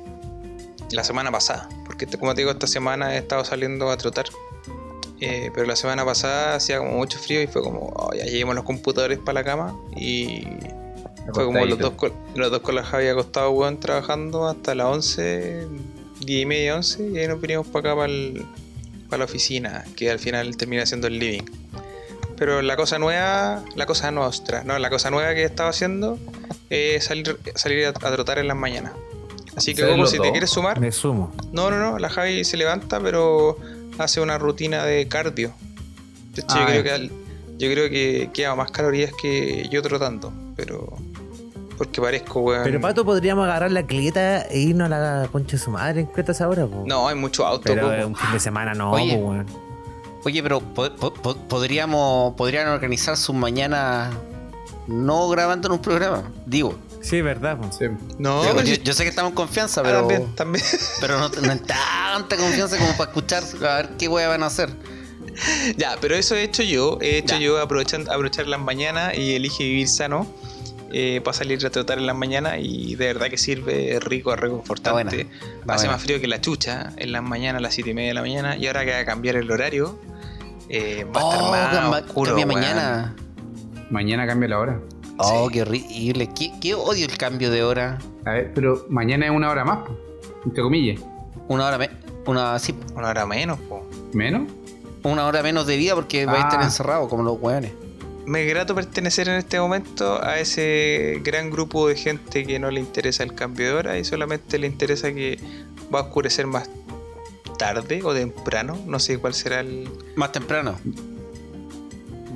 [0.92, 4.28] la semana pasada, porque como te digo, esta semana he estado saliendo a trotar.
[5.20, 8.56] Eh, pero la semana pasada hacía como mucho frío y fue como, oh, ya llevemos
[8.56, 10.48] los computadores para la cama y
[11.34, 14.88] fue como los dos, con, los dos con la Javi acostados, weón, trabajando hasta las
[14.88, 15.68] 11,
[16.22, 18.14] 10 y media, 11 y ahí nos vinimos para acá para
[19.18, 21.44] la oficina, que al final termina siendo el living.
[22.38, 26.18] Pero la cosa nueva, la cosa nuestra, no, la cosa nueva que he estado haciendo
[26.70, 28.94] es salir, salir a, a trotar en las mañanas.
[29.56, 30.26] Así que ¿Salen como si dos?
[30.28, 31.34] te quieres sumar, Me sumo.
[31.52, 33.58] no, no, no, la Javi se levanta, pero
[33.98, 35.54] hace una rutina de cardio.
[36.34, 36.98] De hecho, Ah, yo creo ya.
[37.10, 37.12] que
[37.58, 40.96] yo creo que queda más calorías que yo trotando, pero
[41.80, 42.64] porque parezco weón.
[42.64, 46.06] Pero Pato, podríamos agarrar la clieta e irnos a la concha de su madre en
[46.08, 46.84] Cretas ahora, po?
[46.86, 47.92] No, hay mucho auto, Pero po.
[47.94, 49.18] eh, un fin de semana no, Oye.
[49.18, 49.46] po, weón.
[50.26, 54.14] Oye, pero po- po- po- podríamos podrían organizar sus mañanas
[54.86, 56.24] no grabando en un programa.
[56.46, 57.58] Digo, Sí, es verdad.
[57.72, 57.86] Sí.
[58.18, 60.66] No, Digo, yo, sé que estamos en confianza, ah, pero, también, también.
[61.00, 64.48] pero no, no en tanta confianza como para escuchar a ver qué wea van a
[64.48, 64.70] hacer.
[65.78, 66.98] ya, pero eso he hecho yo.
[67.00, 67.40] He hecho Ya.
[67.40, 70.28] yo aprovechando, aprovechar las mañanas y elige vivir sano.
[70.92, 74.34] Eh, para salir a trotar en las mañanas y de verdad que sirve, es rico,
[74.34, 75.22] es reconfortante.
[75.22, 75.92] Está buena, está Hace buena.
[75.94, 78.22] más frío que la chucha en las mañanas, a las 7 y media de la
[78.22, 78.58] mañana.
[78.58, 80.00] Y ahora que va a cambiar el horario,
[80.70, 81.34] eh, va a
[81.64, 82.36] estar Oh, más oscuro.
[82.36, 83.16] cambia mañana.
[83.90, 84.80] Mañana cambia la hora.
[85.18, 85.54] Oh, Sí.
[85.54, 86.30] qué horrible.
[86.34, 87.98] ¿Qué, qué odio el cambio de hora.
[88.26, 89.98] A ver, pero mañana es una hora más, po,
[90.46, 91.02] entre comillas.
[91.48, 91.90] Una hora, me-
[92.26, 93.86] una, sí, Una hora menos, po.
[94.14, 94.44] ¿Menos?
[95.04, 96.66] una hora menos de vida porque va a estar Ah.
[96.66, 97.72] encerrado como los weones.
[98.30, 102.70] Me es grato pertenecer en este momento a ese gran grupo de gente que no
[102.70, 105.40] le interesa el cambio de hora y solamente le interesa que
[105.94, 106.70] va a oscurecer más
[107.58, 108.78] tarde o temprano.
[108.86, 109.90] No sé cuál será el.
[110.16, 110.76] Más temprano.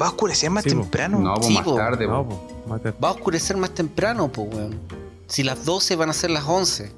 [0.02, 1.20] ¿Va a oscurecer más Sí, temprano?
[1.20, 1.76] No, Sí, más po.
[1.76, 2.38] tarde, No, po.
[2.48, 2.98] po, más tarde.
[3.02, 4.80] Va a oscurecer más temprano, pues, weón.
[5.28, 6.92] Si las 12 van a ser las 11.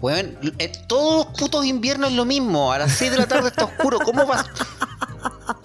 [0.00, 2.72] Weón, eh, todos los putos inviernos es lo mismo.
[2.72, 4.00] A las 6 de la tarde está oscuro.
[4.04, 4.44] ¿Cómo va?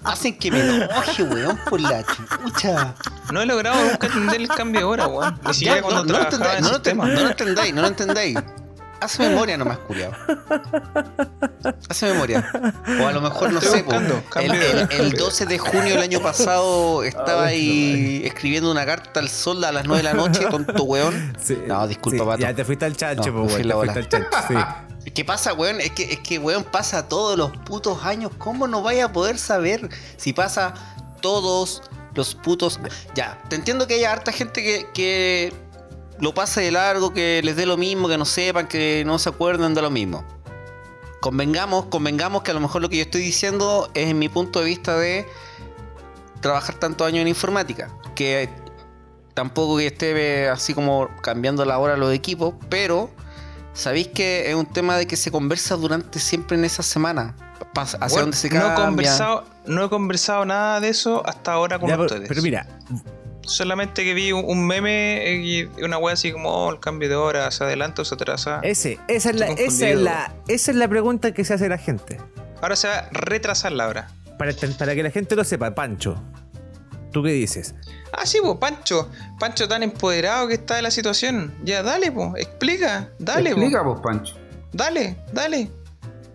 [0.06, 2.94] Hacen que me enoje, weón, por la chucha.
[3.32, 5.38] No he logrado nunca entender el cambio de hora, weón.
[5.46, 7.06] Ni siquiera Ya, cuando no, no lo no, sistema.
[7.06, 8.38] no lo entendáis, no lo entendáis.
[8.98, 10.10] Hace memoria nomás, culiao.
[11.88, 12.50] Hace memoria.
[13.00, 14.88] O a lo mejor, no Estoy sé, po, buscando, el, cambio de el- hora.
[14.96, 19.72] el 12 de junio del año pasado estaba ahí escribiendo una carta al sol a
[19.72, 21.34] las 9 de la noche, tonto weón.
[21.42, 22.38] Sí, No, disculpa, sí, pato.
[22.38, 24.54] Ya te fuiste al chancho, No, po, la Te fuiste al chancho, sí.
[25.14, 25.80] ¿Qué pasa, weón?
[25.80, 28.32] Es que, es que, weón, pasa todos los putos años.
[28.38, 30.74] ¿Cómo no vaya a poder saber si pasa
[31.20, 31.82] todos
[32.14, 32.80] los putos...
[33.14, 35.52] Ya, te entiendo que haya harta gente que, que
[36.18, 39.28] lo pase de largo, que les dé lo mismo, que no sepan, que no se
[39.28, 40.24] acuerden de lo mismo.
[41.20, 44.60] Convengamos, convengamos que a lo mejor lo que yo estoy diciendo es en mi punto
[44.60, 45.26] de vista de
[46.40, 47.90] trabajar tantos años en informática.
[48.14, 48.48] Que
[49.34, 53.10] tampoco que esté eh, así como cambiando la hora los equipos, pero
[53.76, 57.34] sabéis que es un tema de que se conversa durante siempre en esa semana.
[57.74, 58.84] Hacia dónde se no, he cambia.
[58.86, 62.26] conversado, no he conversado nada de eso hasta ahora con Ya, ustedes.
[62.28, 62.66] pero mira,
[63.42, 67.08] Solamente que vi un, un meme eh, y una wea así como oh, el cambio
[67.08, 68.58] de hora, se adelanta o se atrasa.
[68.64, 70.00] ese, esa, es la, Estoy esa, es confundido.
[70.02, 72.18] la, esa es la pregunta que se hace la gente.
[72.60, 74.08] Ahora se va a retrasar la hora.
[74.38, 76.20] Para, para que la gente lo sepa, Pancho,
[77.16, 77.74] ¿tú qué dices?
[78.12, 79.08] Ah, sí, pues Pancho.
[79.40, 81.54] Pancho tan empoderado que está de la situación.
[81.64, 83.08] Ya, dale, pues, explica.
[83.18, 83.60] Dale, po.
[83.62, 84.34] Explica, pues, Pancho.
[84.74, 85.70] Dale, dale.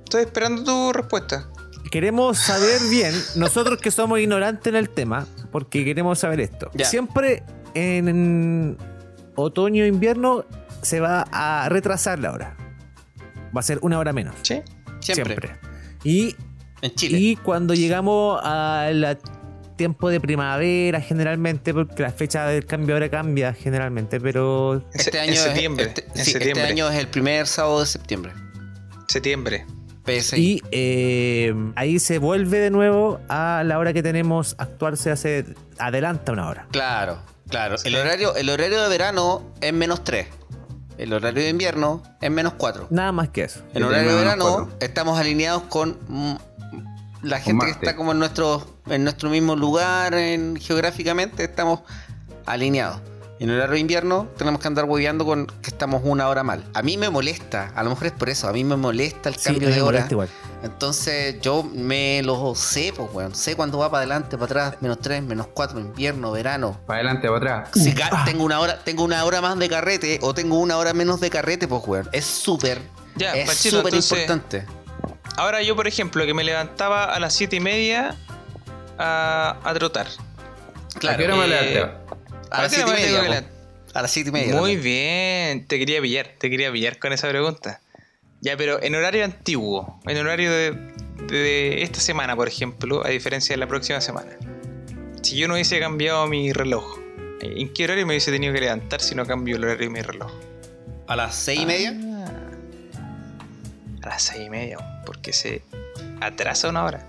[0.03, 1.47] Estoy esperando tu respuesta.
[1.91, 6.71] Queremos saber bien, nosotros que somos ignorantes en el tema, porque queremos saber esto.
[6.73, 6.85] Ya.
[6.85, 7.43] Siempre
[7.75, 8.75] en
[9.35, 10.45] otoño e invierno
[10.81, 12.57] se va a retrasar la hora.
[13.55, 14.33] Va a ser una hora menos.
[14.41, 14.63] ¿Sí?
[14.99, 15.59] Siempre.
[16.03, 16.35] Y,
[16.81, 17.19] En Chile.
[17.19, 19.19] y cuando llegamos al
[19.81, 25.19] tiempo de primavera, generalmente, porque la fecha del cambio de hora cambia generalmente, pero este
[25.19, 25.85] año en septiembre.
[25.85, 28.31] Es, este, en sí, este año es el primer sábado de septiembre.
[29.07, 29.65] Septiembre.
[30.05, 30.39] PSI.
[30.39, 35.45] Y eh, ahí se vuelve de nuevo a la hora que tenemos actual, se hace
[35.79, 36.67] adelanta una hora.
[36.69, 37.19] Claro,
[37.49, 37.77] claro.
[37.83, 40.27] El horario, el horario de verano es menos 3.
[40.99, 42.85] El horario de invierno es menos 4.
[42.91, 43.61] Nada más que eso.
[43.71, 46.35] En El horario de verano estamos alineados con mm,
[47.23, 51.79] la gente que está como en nuestro, en nuestro mismo lugar en, geográficamente, estamos
[52.45, 52.99] alineados.
[53.39, 56.63] En horario de invierno tenemos que andar hueveando con que estamos una hora mal.
[56.75, 59.35] A mí me molesta, a lo mejor es por eso, a mí me molesta el
[59.35, 60.07] Sí, cambio me de hora.
[60.11, 60.29] igual.
[60.61, 63.33] Entonces yo me lo sé, pues weón.
[63.33, 66.79] Sé cuándo va para adelante, para atrás, menos 3, menos 4, invierno, verano.
[66.85, 67.69] Para adelante, para atrás.
[67.73, 70.93] Si ca- tengo una hora, tengo una hora más de carrete o tengo una hora
[70.93, 72.09] menos de carrete, pues weón.
[72.11, 72.79] Es súper,
[73.33, 74.65] es súper importante.
[75.37, 78.15] Ahora yo, por ejemplo, que me levantaba a las siete y media
[79.01, 80.07] a, a trotar.
[80.95, 81.79] ¿A qué hora me eh, levanté?
[82.49, 83.45] A las qué 7 y media.
[83.93, 84.55] A las 7 y media.
[84.55, 84.81] Muy también.
[84.81, 87.81] bien, te quería pillar, te quería pillar con esa pregunta.
[88.41, 90.71] Ya, pero en horario antiguo, en horario de,
[91.27, 94.31] de esta semana, por ejemplo, a diferencia de la próxima semana.
[95.21, 96.99] Si yo no hubiese cambiado mi reloj,
[97.41, 100.01] ¿en qué horario me hubiese tenido que levantar si no cambio el horario de mi
[100.01, 100.31] reloj?
[101.07, 101.95] A las 6 y media.
[102.25, 102.51] Ah,
[104.03, 105.63] a las seis y media, porque se
[106.21, 107.07] atrasa una hora.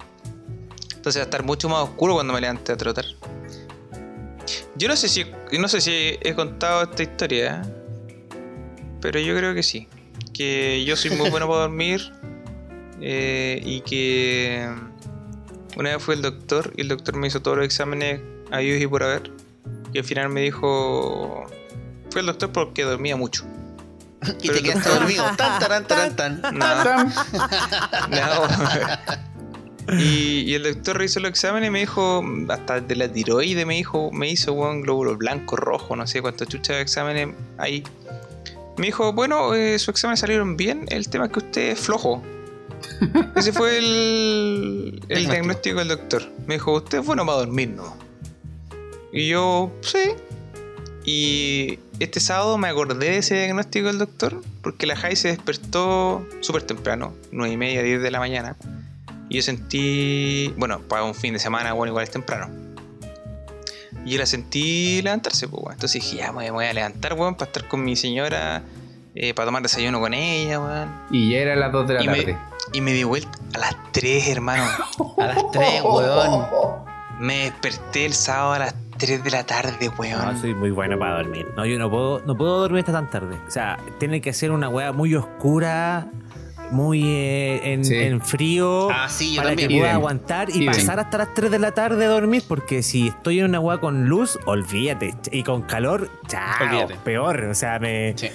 [1.03, 3.05] Entonces va a estar mucho más oscuro cuando me levante a trotar.
[4.77, 5.27] Yo no sé si
[5.59, 8.37] no sé si he contado esta historia, ¿eh?
[9.01, 9.89] pero yo creo que sí.
[10.33, 12.13] Que yo soy muy bueno para dormir
[13.01, 14.71] eh, y que
[15.77, 18.21] una vez fui al doctor y el doctor me hizo todos los exámenes
[18.53, 19.33] a y por haber.
[19.93, 21.47] Y al final me dijo,
[22.11, 23.45] fui al doctor porque dormía mucho.
[24.41, 25.25] Y te quedaste dormido.
[25.37, 26.43] Tan, taran, taran, tan.
[26.43, 26.85] No.
[28.09, 29.32] No.
[29.99, 33.75] Y, y el doctor revisó los exámenes y me dijo, hasta de la tiroide me
[33.75, 37.29] dijo, me hizo un glóbulo blanco, rojo, no sé cuántos chuchas de exámenes
[37.59, 37.83] hay.
[38.77, 42.23] Me dijo, bueno, eh, sus exámenes salieron bien, el tema es que usted es flojo.
[43.37, 46.23] Ese fue el, el diagnóstico del doctor.
[46.47, 47.97] Me dijo, usted es bueno para dormir, ¿no?
[49.13, 50.15] Y yo, sí.
[51.05, 56.27] Y este sábado me acordé de ese diagnóstico del doctor porque la Jai se despertó
[56.41, 58.57] súper temprano, 9 y media, 10 de la mañana.
[59.33, 62.51] Y yo sentí, bueno, para un fin de semana, bueno, igual es temprano.
[64.05, 65.73] Y yo la sentí levantarse, pues, weón.
[65.73, 68.63] Entonces dije, ya me voy a levantar, weón, para estar con mi señora,
[69.15, 70.89] eh, para tomar desayuno con ella, weón.
[71.11, 72.27] Y ya era las 2 de la Y tarde.
[72.27, 72.39] me,
[72.77, 74.65] y me di vuelta a las 3, hermano.
[75.17, 76.45] A las 3, weón.
[77.19, 80.35] Me desperté el sábado a las 3 de la tarde, weón.
[80.35, 81.49] No, soy muy bueno para dormir.
[81.57, 83.39] No, yo no puedo, no puedo dormir hasta tan tarde.
[83.49, 86.09] O sea, tiene que ser una weá muy oscura,
[86.73, 87.95] muy eh, en, Sí.
[87.95, 89.69] en frío Ah, sí, yo para también.
[89.69, 93.09] que pueda aguantar y pasar hasta las 3 de la tarde a dormir porque si
[93.09, 95.15] estoy en una weá con luz, olvídate.
[95.31, 96.97] Y con calor, chao, Olvídate.
[97.05, 97.45] peor.
[97.45, 98.29] O sea, me, Sí.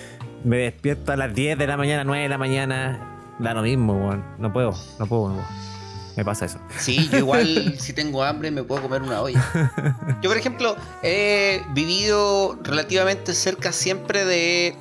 [0.43, 3.13] me despierto a las 10 de la mañana, 9 de la mañana.
[3.39, 4.23] Da lo mismo, weón.
[4.39, 5.29] No puedo, no puedo.
[5.29, 5.67] no puedo.
[6.15, 6.57] Me pasa eso.
[6.79, 9.39] Sí, yo igual si tengo hambre me puedo comer una olla.
[10.23, 14.75] Yo, por ejemplo, he vivido relativamente cerca siempre de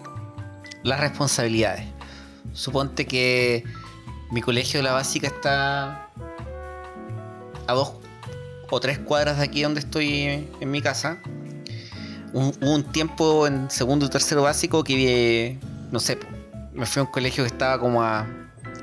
[0.82, 1.84] las responsabilidades.
[2.56, 3.64] Suponte que
[4.30, 6.08] mi colegio de la básica está
[7.66, 7.92] a dos
[8.70, 11.18] o tres cuadras de aquí donde estoy en mi casa.
[12.32, 15.58] Un- Hubo un tiempo en segundo y tercero básico que, vi-
[15.92, 16.18] no sé,
[16.72, 18.26] me fui a un colegio que estaba como a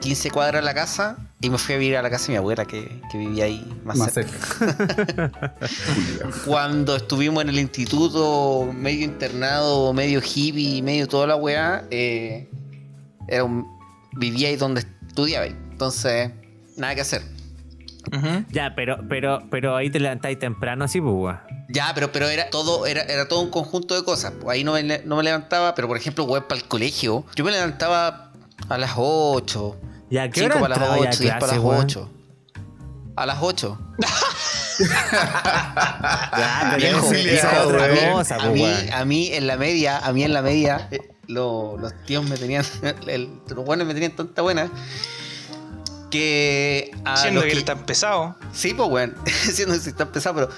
[0.02, 2.38] 15 cuadras de la casa y me fui a vivir a la casa de mi
[2.38, 4.32] abuela que, que vivía ahí más, Más cerca.
[4.38, 5.56] cerca.
[6.46, 12.50] Cuando estuvimos en el instituto, medio internado, medio hippie, medio toda la weá, eh,
[13.28, 13.66] era un-
[14.14, 15.46] vivía ahí donde estudiaba.
[15.46, 16.32] Entonces,
[16.78, 17.22] nada que hacer.
[18.12, 18.46] Ujú.
[18.50, 21.38] Ya, pero, pero, pero ahí te levantáis temprano así, pues.
[21.70, 24.34] Ya, pero, pero era todo, era, era todo un conjunto de cosas.
[24.42, 27.46] Pues ahí no me, no me levantaba, pero por ejemplo, weón, para el colegio, yo
[27.46, 28.32] me levantaba
[28.70, 29.78] a las 8.
[30.10, 31.86] ¿Y a qué 5 hora para las entrabas 8, a 10 para las weón?
[31.86, 32.10] 8.
[33.16, 33.80] A las 8.
[36.38, 37.08] Ya, Viejo,
[37.68, 38.94] otra cosa, a, pues, mí, weón.
[38.94, 42.38] a mí en la media, a mí en la media, eh, lo- los tíos me
[42.38, 42.66] tenían,
[43.08, 44.70] el- los buenos me tenían tanta buena
[46.12, 48.36] que a Siendo los que que- él es tan pesado.
[48.54, 50.50] Sí, pues weón, siendo que sí está pesado, pero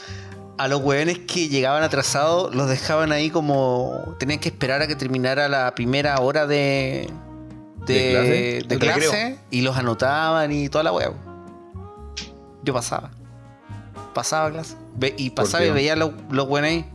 [0.57, 4.95] a los weones que llegaban atrasados los dejaban ahí como tenían que esperar a que
[4.95, 7.09] terminara la primera hora de
[7.85, 9.15] de, ¿De clase?
[9.15, 11.11] de y los anotaban y toda la weá.
[12.63, 13.11] Yo pasaba.
[14.13, 14.75] Pasaba a clase.
[14.95, 16.91] Ve- y pasaba y veía los, los weones ahí.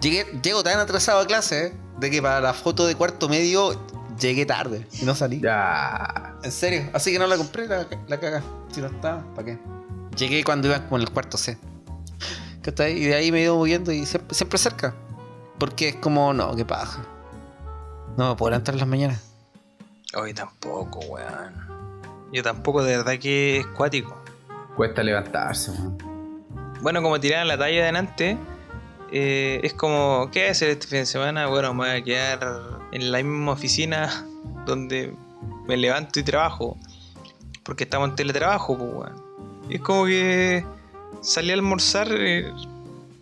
[0.00, 3.78] Llegué, llego tan atrasado a clase eh, de que para la foto de cuarto medio
[4.18, 5.40] llegué tarde y no salí.
[5.40, 6.34] Ya.
[6.42, 8.42] En serio, así que no la compré, la, la caga.
[8.72, 9.58] Si no estaba, ¿para qué?
[10.16, 11.58] Llegué cuando iba con el cuarto C.
[12.62, 12.92] ¿Cachai?
[12.98, 14.94] Y de ahí me he ido moviendo y siempre, siempre cerca.
[15.58, 17.04] Porque es como, no, qué paja.
[18.16, 19.22] No me puedo levantar en las mañanas.
[20.14, 21.54] Hoy tampoco, weón.
[22.32, 24.16] Yo tampoco, de verdad que es cuático.
[24.76, 25.98] Cuesta levantarse, weón.
[26.82, 28.38] Bueno, como tiraban la talla de delante,
[29.12, 31.46] eh, es como, ¿qué voy a hacer este fin de semana?
[31.48, 34.26] Bueno, me voy a quedar en la misma oficina
[34.66, 35.14] donde
[35.66, 36.76] me levanto y trabajo.
[37.64, 39.10] Porque estamos en teletrabajo, pues.
[39.68, 40.64] Y es como que
[41.20, 42.50] salí a almorzar eh,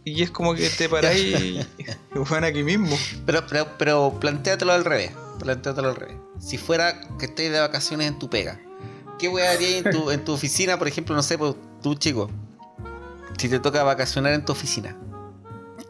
[0.05, 1.67] y es como que te paráis
[2.15, 2.97] y, weón, aquí mismo.
[3.27, 5.13] Pero, pero, pero plantéatelo al revés.
[5.39, 6.17] Plantéatelo al revés.
[6.39, 8.61] Si fuera que estés de vacaciones en tu pega,
[9.19, 12.31] ¿qué weá harías en tu, en tu oficina, por ejemplo, no sé, pues, tú chico?
[13.39, 14.97] Si te toca vacacionar en tu oficina,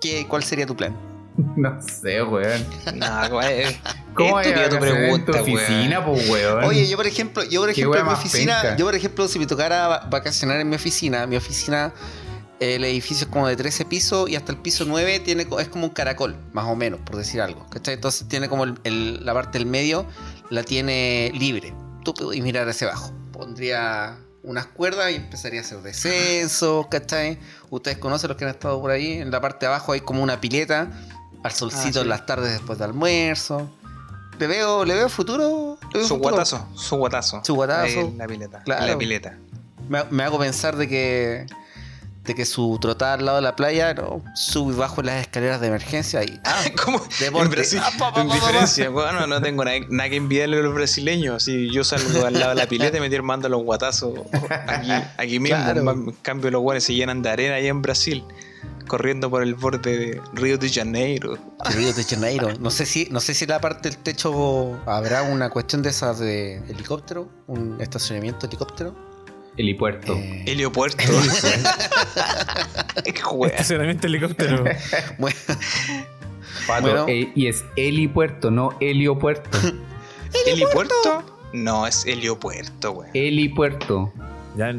[0.01, 0.97] ¿qué, ¿cuál sería tu plan?
[1.57, 2.65] No sé, weón.
[2.97, 3.75] No, weón,
[4.15, 6.15] ¿Cómo es tu en tu pregunta, oficina, weón.
[6.17, 6.65] pues, weón?
[6.65, 8.77] Oye, yo por ejemplo, yo por ejemplo en mi oficina, penca.
[8.77, 11.93] yo por ejemplo, si me tocara va- vacacionar en mi oficina, mi oficina,
[12.59, 15.85] el edificio es como de 13 pisos y hasta el piso 9 tiene, es como
[15.85, 17.65] un caracol, más o menos, por decir algo.
[17.71, 17.95] ¿cachai?
[17.95, 20.07] Entonces tiene como el- el- la parte del medio,
[20.51, 21.73] la tiene libre.
[22.05, 23.13] Tú puedes mirar hacia abajo.
[23.33, 24.19] Pondría
[24.49, 27.39] unas cuerdas y empezaría a hacer descensos, ¿cachai?
[27.71, 29.13] Ustedes conocen los que han estado por ahí.
[29.13, 30.91] En la parte de abajo hay como una pileta
[31.45, 31.99] al solcito Ah, sí.
[32.01, 33.71] en las tardes después de almuerzo.
[34.39, 35.79] Le veo, le veo futuro.
[35.93, 36.31] le veo Su futuro.
[36.31, 37.41] guatazo, su guatazo.
[37.45, 37.83] Su guatazo.
[37.83, 38.63] Ahí en la pileta.
[38.65, 38.85] Claro.
[38.85, 39.39] en la pileta.
[39.89, 41.47] Me, me hago pensar de que
[42.29, 45.61] de que su trotada al lado de la playa no sube y bajo las escaleras
[45.61, 47.03] de emergencia y ah, ¿Cómo?
[47.21, 50.59] En Brasil, Ah, pa, pa, en pa, diferencia, bueno, no tengo nada, nada que envidiarle
[50.59, 51.43] a los brasileños.
[51.43, 54.13] Si yo salgo al lado de la pileta y me armando los guatazos
[54.67, 55.57] aquí, aquí mismo.
[55.57, 55.91] Claro.
[55.91, 58.25] En cambio, los guanes se llenan de arena allá en Brasil,
[58.87, 61.39] corriendo por el borde de Río de Janeiro.
[61.71, 62.51] Río de Janeiro.
[62.61, 66.19] No sé si no sé si la parte del techo habrá una cuestión de esas
[66.19, 69.08] de helicóptero, un estacionamiento de helicóptero.
[69.59, 70.15] Helipuerto.
[70.15, 71.03] Eh, Heliopuerto.
[73.47, 74.65] Estacionamiento helicóptero.
[75.19, 75.37] bueno,
[76.67, 77.05] Pato, bueno.
[77.09, 79.49] eh, y es helipuerto, no heliopuerto.
[80.47, 81.25] ¿Helipuerto?
[81.53, 83.11] No, es heliopuerto, wey.
[83.15, 84.13] helipuerto.
[84.57, 84.75] Ya,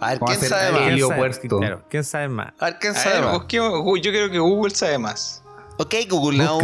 [0.00, 0.80] a ver, ¿quién sabe más?
[0.80, 1.58] ¿quién Heliopuerto.
[1.58, 2.52] Claro, ¿quién sabe más?
[2.60, 3.34] A ver, ¿quién A sabe ver, más?
[3.34, 5.42] busquemos- yo creo que Google sabe más.
[5.78, 6.60] Ok, Google Now.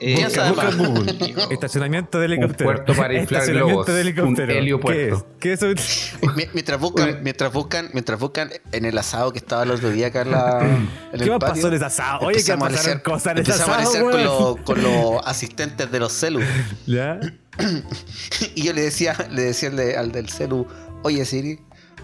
[0.00, 0.26] Eh.
[1.50, 2.64] Estacionamiento de helicóptero.
[2.70, 3.86] puerto para inflar Estacionamiento globos.
[3.94, 4.52] de helicóptero.
[4.52, 5.26] Un heliopuerto.
[5.40, 5.60] ¿Qué es?
[5.60, 6.14] ¿Qué es?
[6.36, 10.08] Mi- Mientras buscan, mientras buscan, mientras buscan en el asado que estaba el otro día
[10.08, 12.26] acá en, la, en el ¿Qué más patio, pasó en ese asado?
[12.26, 12.56] Oye, que a
[13.02, 16.40] cosas en ese a asado, amanecer con, los- con los asistentes de los celu.
[16.86, 17.18] ¿Ya?
[18.54, 20.66] Y yo le decía, le decía al, de- al del celu,
[21.04, 21.60] oye Siri,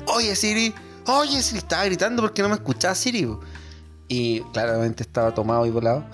[0.07, 0.73] oye Siri,
[1.07, 3.27] oye Siri, estaba gritando porque no me escuchaba Siri.
[3.27, 3.41] po".
[4.09, 6.05] Y claramente estaba tomado y volado.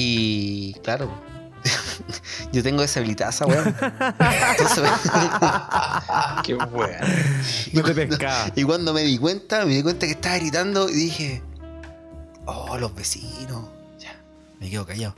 [0.00, 1.10] Y claro,
[2.52, 3.74] yo tengo deshabilitada esa weón.
[4.50, 4.90] Entonces,
[6.44, 7.06] Qué bueno.
[7.72, 8.52] No te pescaba.
[8.54, 11.42] y cuando me di cuenta, me di cuenta que estaba gritando y dije,
[12.46, 13.64] oh, los vecinos.
[13.98, 14.14] Ya,
[14.60, 15.14] me quedo callado.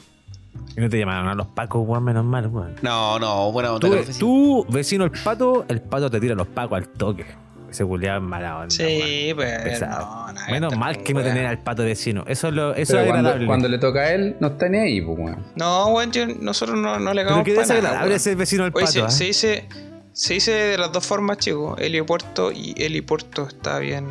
[0.76, 2.76] Y no te llamaron a los pacos, weón, menos mal, weón.
[2.80, 6.78] No, no, buena onda Tú, tú, vecino el pato, el pato te tira los pacos
[6.78, 7.26] al toque.
[7.70, 8.70] Ese culiado es mala onda.
[8.70, 9.80] Sí, pues.
[9.80, 12.24] No, nada, Menos mal que no tener al pato vecino.
[12.26, 13.46] Eso es lo, eso Pero es cuando, agradable.
[13.46, 15.46] cuando le toca a él, no está ni ahí, pues, weón.
[15.54, 16.10] No, weón,
[16.40, 18.86] nosotros no, no le Pero hagamos que para nada, desagradable ser vecino del pato.
[18.88, 19.10] se, ¿eh?
[19.10, 19.68] se dice,
[20.12, 21.78] se dice de las dos formas, chicos.
[21.80, 24.06] Helipuerto y helipuerto está bien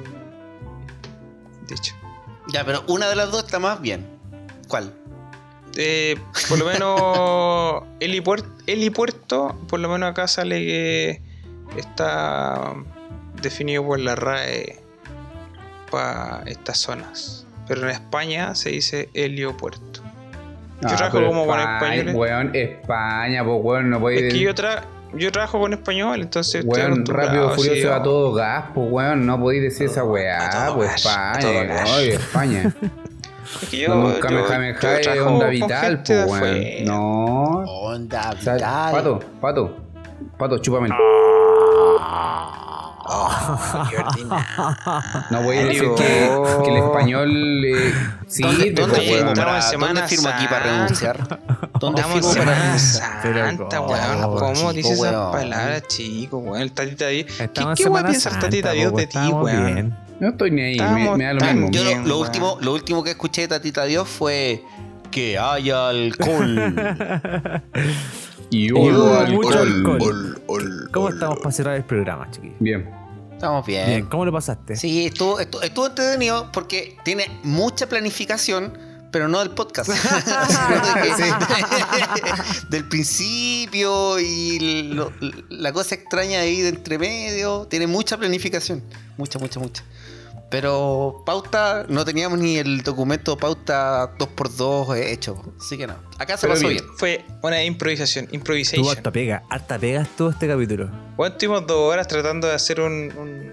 [1.67, 1.93] dicho.
[2.51, 4.07] Ya, pero una de las dos está más bien.
[4.67, 4.93] ¿Cuál?
[5.77, 11.21] Eh, por lo menos helipuerto, helipuerto, por lo menos acá sale que
[11.77, 12.73] está
[13.41, 14.77] definido por la RAE
[15.91, 17.45] para estas zonas.
[17.67, 20.01] Pero en España se dice heliopuerto.
[20.81, 22.15] Yo trabajo Ah, pero como con España, españoles.
[22.15, 24.21] Weón, España, pues, weón, no podéis.
[24.23, 24.83] Es que yo, tra-
[25.13, 29.25] yo trabajo con español, entonces Weón, rápido, sí, furioso yo- a todo gas, pues, weón,
[29.25, 31.05] no podéis decir esa weá, pues, gas,
[31.43, 32.73] España, oye, España.
[33.63, 36.85] Es que yo, No, un yo- Kamehameha yo es trabajo onda con vital, pues, weón.
[36.85, 37.43] No.
[37.65, 38.91] Onda, O sea, vital.
[38.93, 39.77] pato, pato,
[40.37, 40.89] pato, chúpame.
[43.11, 44.45] Oh, qué ordinario.
[45.31, 46.29] No voy a decir que,
[46.63, 47.93] que el español eh,
[48.27, 50.75] sirve, ¿Dónde, dónde firmo para, en Semana ¿dónde firmo aquí para Santa.
[50.75, 51.39] renunciar?
[51.79, 53.89] ¿Dónde Estamos en firmo para Semana Santa, ¿cómo?
[53.91, 54.39] weón.
[54.55, 56.61] ¿Cómo dices esas palabras, chico, weón?
[56.61, 57.25] El tatita Dios.
[57.75, 59.97] ¿Qué, weón piensa el tatita Dios de ti, weón?
[60.19, 61.71] No estoy ni ahí, me, Estamos me da lo mismo.
[61.71, 64.61] Yo lo, Bien, lo último, lo último que escuché de Tatita Dios fue
[65.11, 66.75] que haya alcohol.
[68.51, 69.57] Y Hubo alcohol.
[69.57, 70.89] alcohol.
[70.91, 72.55] ¿Cómo estamos para cerrar el programa, chiquillos?
[72.59, 72.89] Bien.
[73.39, 73.85] Estamos bien.
[73.87, 74.75] Bien, ¿cómo lo pasaste?
[74.75, 78.77] Sí, estuvo, estuvo, estuvo entretenido porque tiene mucha planificación,
[79.13, 79.89] pero no del podcast.
[79.93, 81.45] Sino de
[82.19, 84.59] que- del principio y
[84.93, 85.13] lo-
[85.49, 87.65] la cosa extraña ahí de entre medio.
[87.69, 88.83] Tiene mucha planificación.
[89.15, 89.83] Mucha, mucha, mucha.
[90.51, 95.39] Pero pauta, no teníamos ni el documento pauta 2x2 hecho.
[95.59, 95.93] Así que no.
[96.17, 96.83] Acá se Pero pasó bien.
[96.83, 96.97] bien.
[96.97, 98.87] Fue una improvisación, Tuvo improvisation.
[98.89, 100.89] harta pega, harta pega estuvo este capítulo.
[101.15, 103.51] Bueno, estuvimos dos horas tratando de hacer un, un,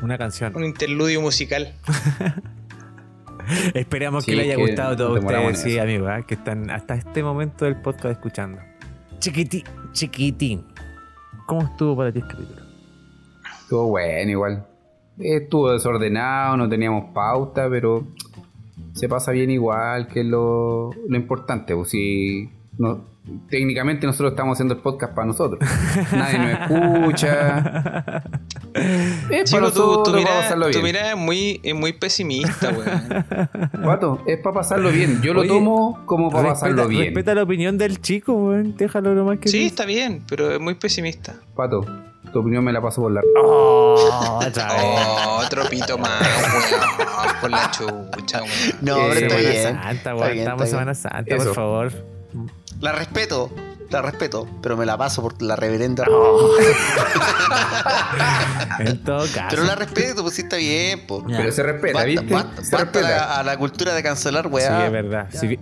[0.00, 0.56] Una canción.
[0.56, 1.74] un interludio musical.
[3.74, 6.24] Esperamos Sí, que le haya que gustado a todos ustedes, sí, amigos, ¿eh?
[6.26, 8.58] que están hasta este momento del podcast escuchando.
[9.20, 10.66] Chiquiti, chiquitín.
[11.46, 12.62] ¿Cómo estuvo para ti el capítulo?
[13.62, 14.66] Estuvo bueno igual.
[15.20, 18.04] Estuvo desordenado, no teníamos pauta, pero
[18.94, 21.74] se pasa bien igual, que es lo, lo importante.
[21.74, 22.48] Pues si
[22.78, 23.00] no,
[23.50, 25.60] técnicamente nosotros estamos haciendo el podcast para nosotros.
[26.12, 28.22] Nadie nos escucha.
[29.30, 30.84] Es para Chico, tu, nosotros, tu para mirada, pasarlo tu bien.
[30.84, 33.24] mirada es muy, es muy pesimista, weón.
[33.84, 35.20] Pato, es para pasarlo bien.
[35.22, 37.04] Yo lo Oye, tomo como para Respeta, pasarlo bien.
[37.06, 38.76] respeta la opinión del chico, weón.
[38.76, 39.68] Déjalo lo más que Sí, dice.
[39.68, 41.34] está bien, pero es muy pesimista.
[41.56, 41.84] Pato,
[42.32, 43.20] tu opinión me la paso por la.
[43.42, 44.82] Oh, otra vez.
[44.84, 47.40] Oh, otro pito más, weón.
[47.40, 48.52] Por la chucha, weón.
[48.80, 49.62] No, Eh, pero está Semana bien.
[49.62, 50.26] Santa, Está weón.
[50.32, 50.94] bien, Estamos Semana.
[50.94, 51.44] Santa, Eso.
[51.46, 51.92] por favor.
[52.80, 53.50] La respeto,
[53.90, 56.04] la respeto, pero me la paso por la reverenda.
[58.80, 59.46] En todo caso.
[59.50, 61.24] Pero la respeto, pues sí está bien, po.
[61.26, 62.32] Pero se respeta, Basta, ¿viste?
[62.34, 63.08] basta- se basta respeta.
[63.08, 64.86] la- a la cultura de cancelar, Sí, weá.
[64.86, 65.28] es verdad.
[65.30, 65.58] Si-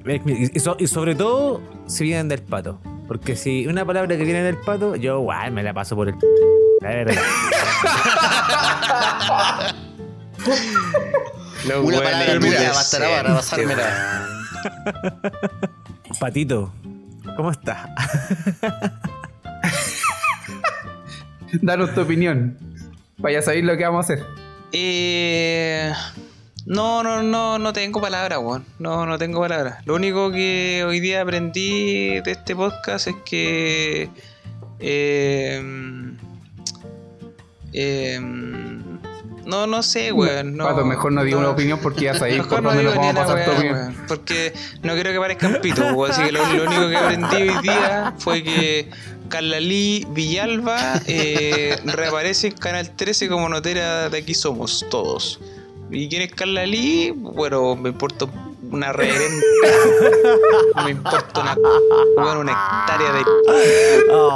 [0.55, 2.79] y, so- y sobre todo si vienen del pato.
[3.09, 6.15] Porque si una palabra que viene del pato, yo igual me la paso por el.
[6.81, 7.23] La verdad.
[11.67, 14.29] Los Una palabra tuya bastará para pasármela.
[16.21, 16.73] Patito,
[17.37, 17.89] ¿cómo estás?
[21.63, 22.59] Danos tu opinión.
[23.19, 24.25] Vaya a saber lo que vamos a hacer.
[24.73, 25.93] Eh,
[26.67, 28.65] no, no, no, no tengo palabras, weón.
[28.79, 29.85] No, no tengo palabras.
[29.87, 34.11] Lo único que hoy día aprendí de este podcast es que.
[34.79, 36.17] Eh,
[37.77, 38.19] eh,
[39.45, 40.57] no, no sé, weón.
[40.57, 42.95] No, Pato, mejor no diga no- una opinión porque ya sabéis por no dónde digo
[42.97, 43.75] nos vamos a pasar opinión.
[43.77, 44.53] weón, Porque
[44.83, 46.11] no quiero que parezcan pitos, weón.
[46.11, 48.91] Así que lo, lo único que aprendí hoy día fue que
[49.29, 55.39] Carla Lee Villalba eh, reaparece en Canal 13 como notera de Aquí Somos Todos.
[55.91, 57.13] ¿Y quién es Carla Lee?
[57.15, 58.27] Bueno, me importa
[58.71, 59.43] una reverenda.
[60.75, 61.55] No me importa una,
[62.17, 63.21] bueno, una hectárea de.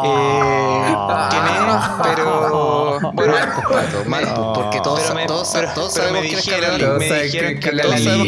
[0.05, 0.95] Eh,
[1.31, 1.85] ¿Quién es?
[2.03, 2.99] Pero.
[3.13, 6.29] Bueno, Mal, pato, mal, pues, porque todos, pero me, todos, pero- todos pero sabemos me
[6.29, 7.31] quién es dijeron, me que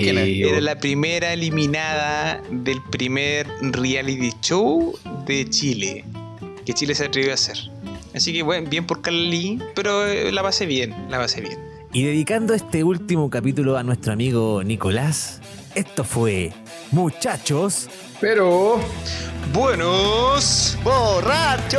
[0.02, 0.52] quién es.
[0.52, 4.94] era la primera eliminada del primer reality show
[5.26, 6.04] de Chile
[6.64, 7.56] que Chile se atrevió a hacer.
[8.14, 11.58] Así que bueno, bien por Carla Lee, pero eh, la pasé bien, la pasé bien.
[11.92, 15.40] Y dedicando este último capítulo a nuestro amigo Nicolás,
[15.74, 16.52] esto fue
[16.90, 17.88] Muchachos,
[18.20, 18.78] Pero.
[19.52, 20.78] Buenos.
[20.82, 21.78] ¡Borracho!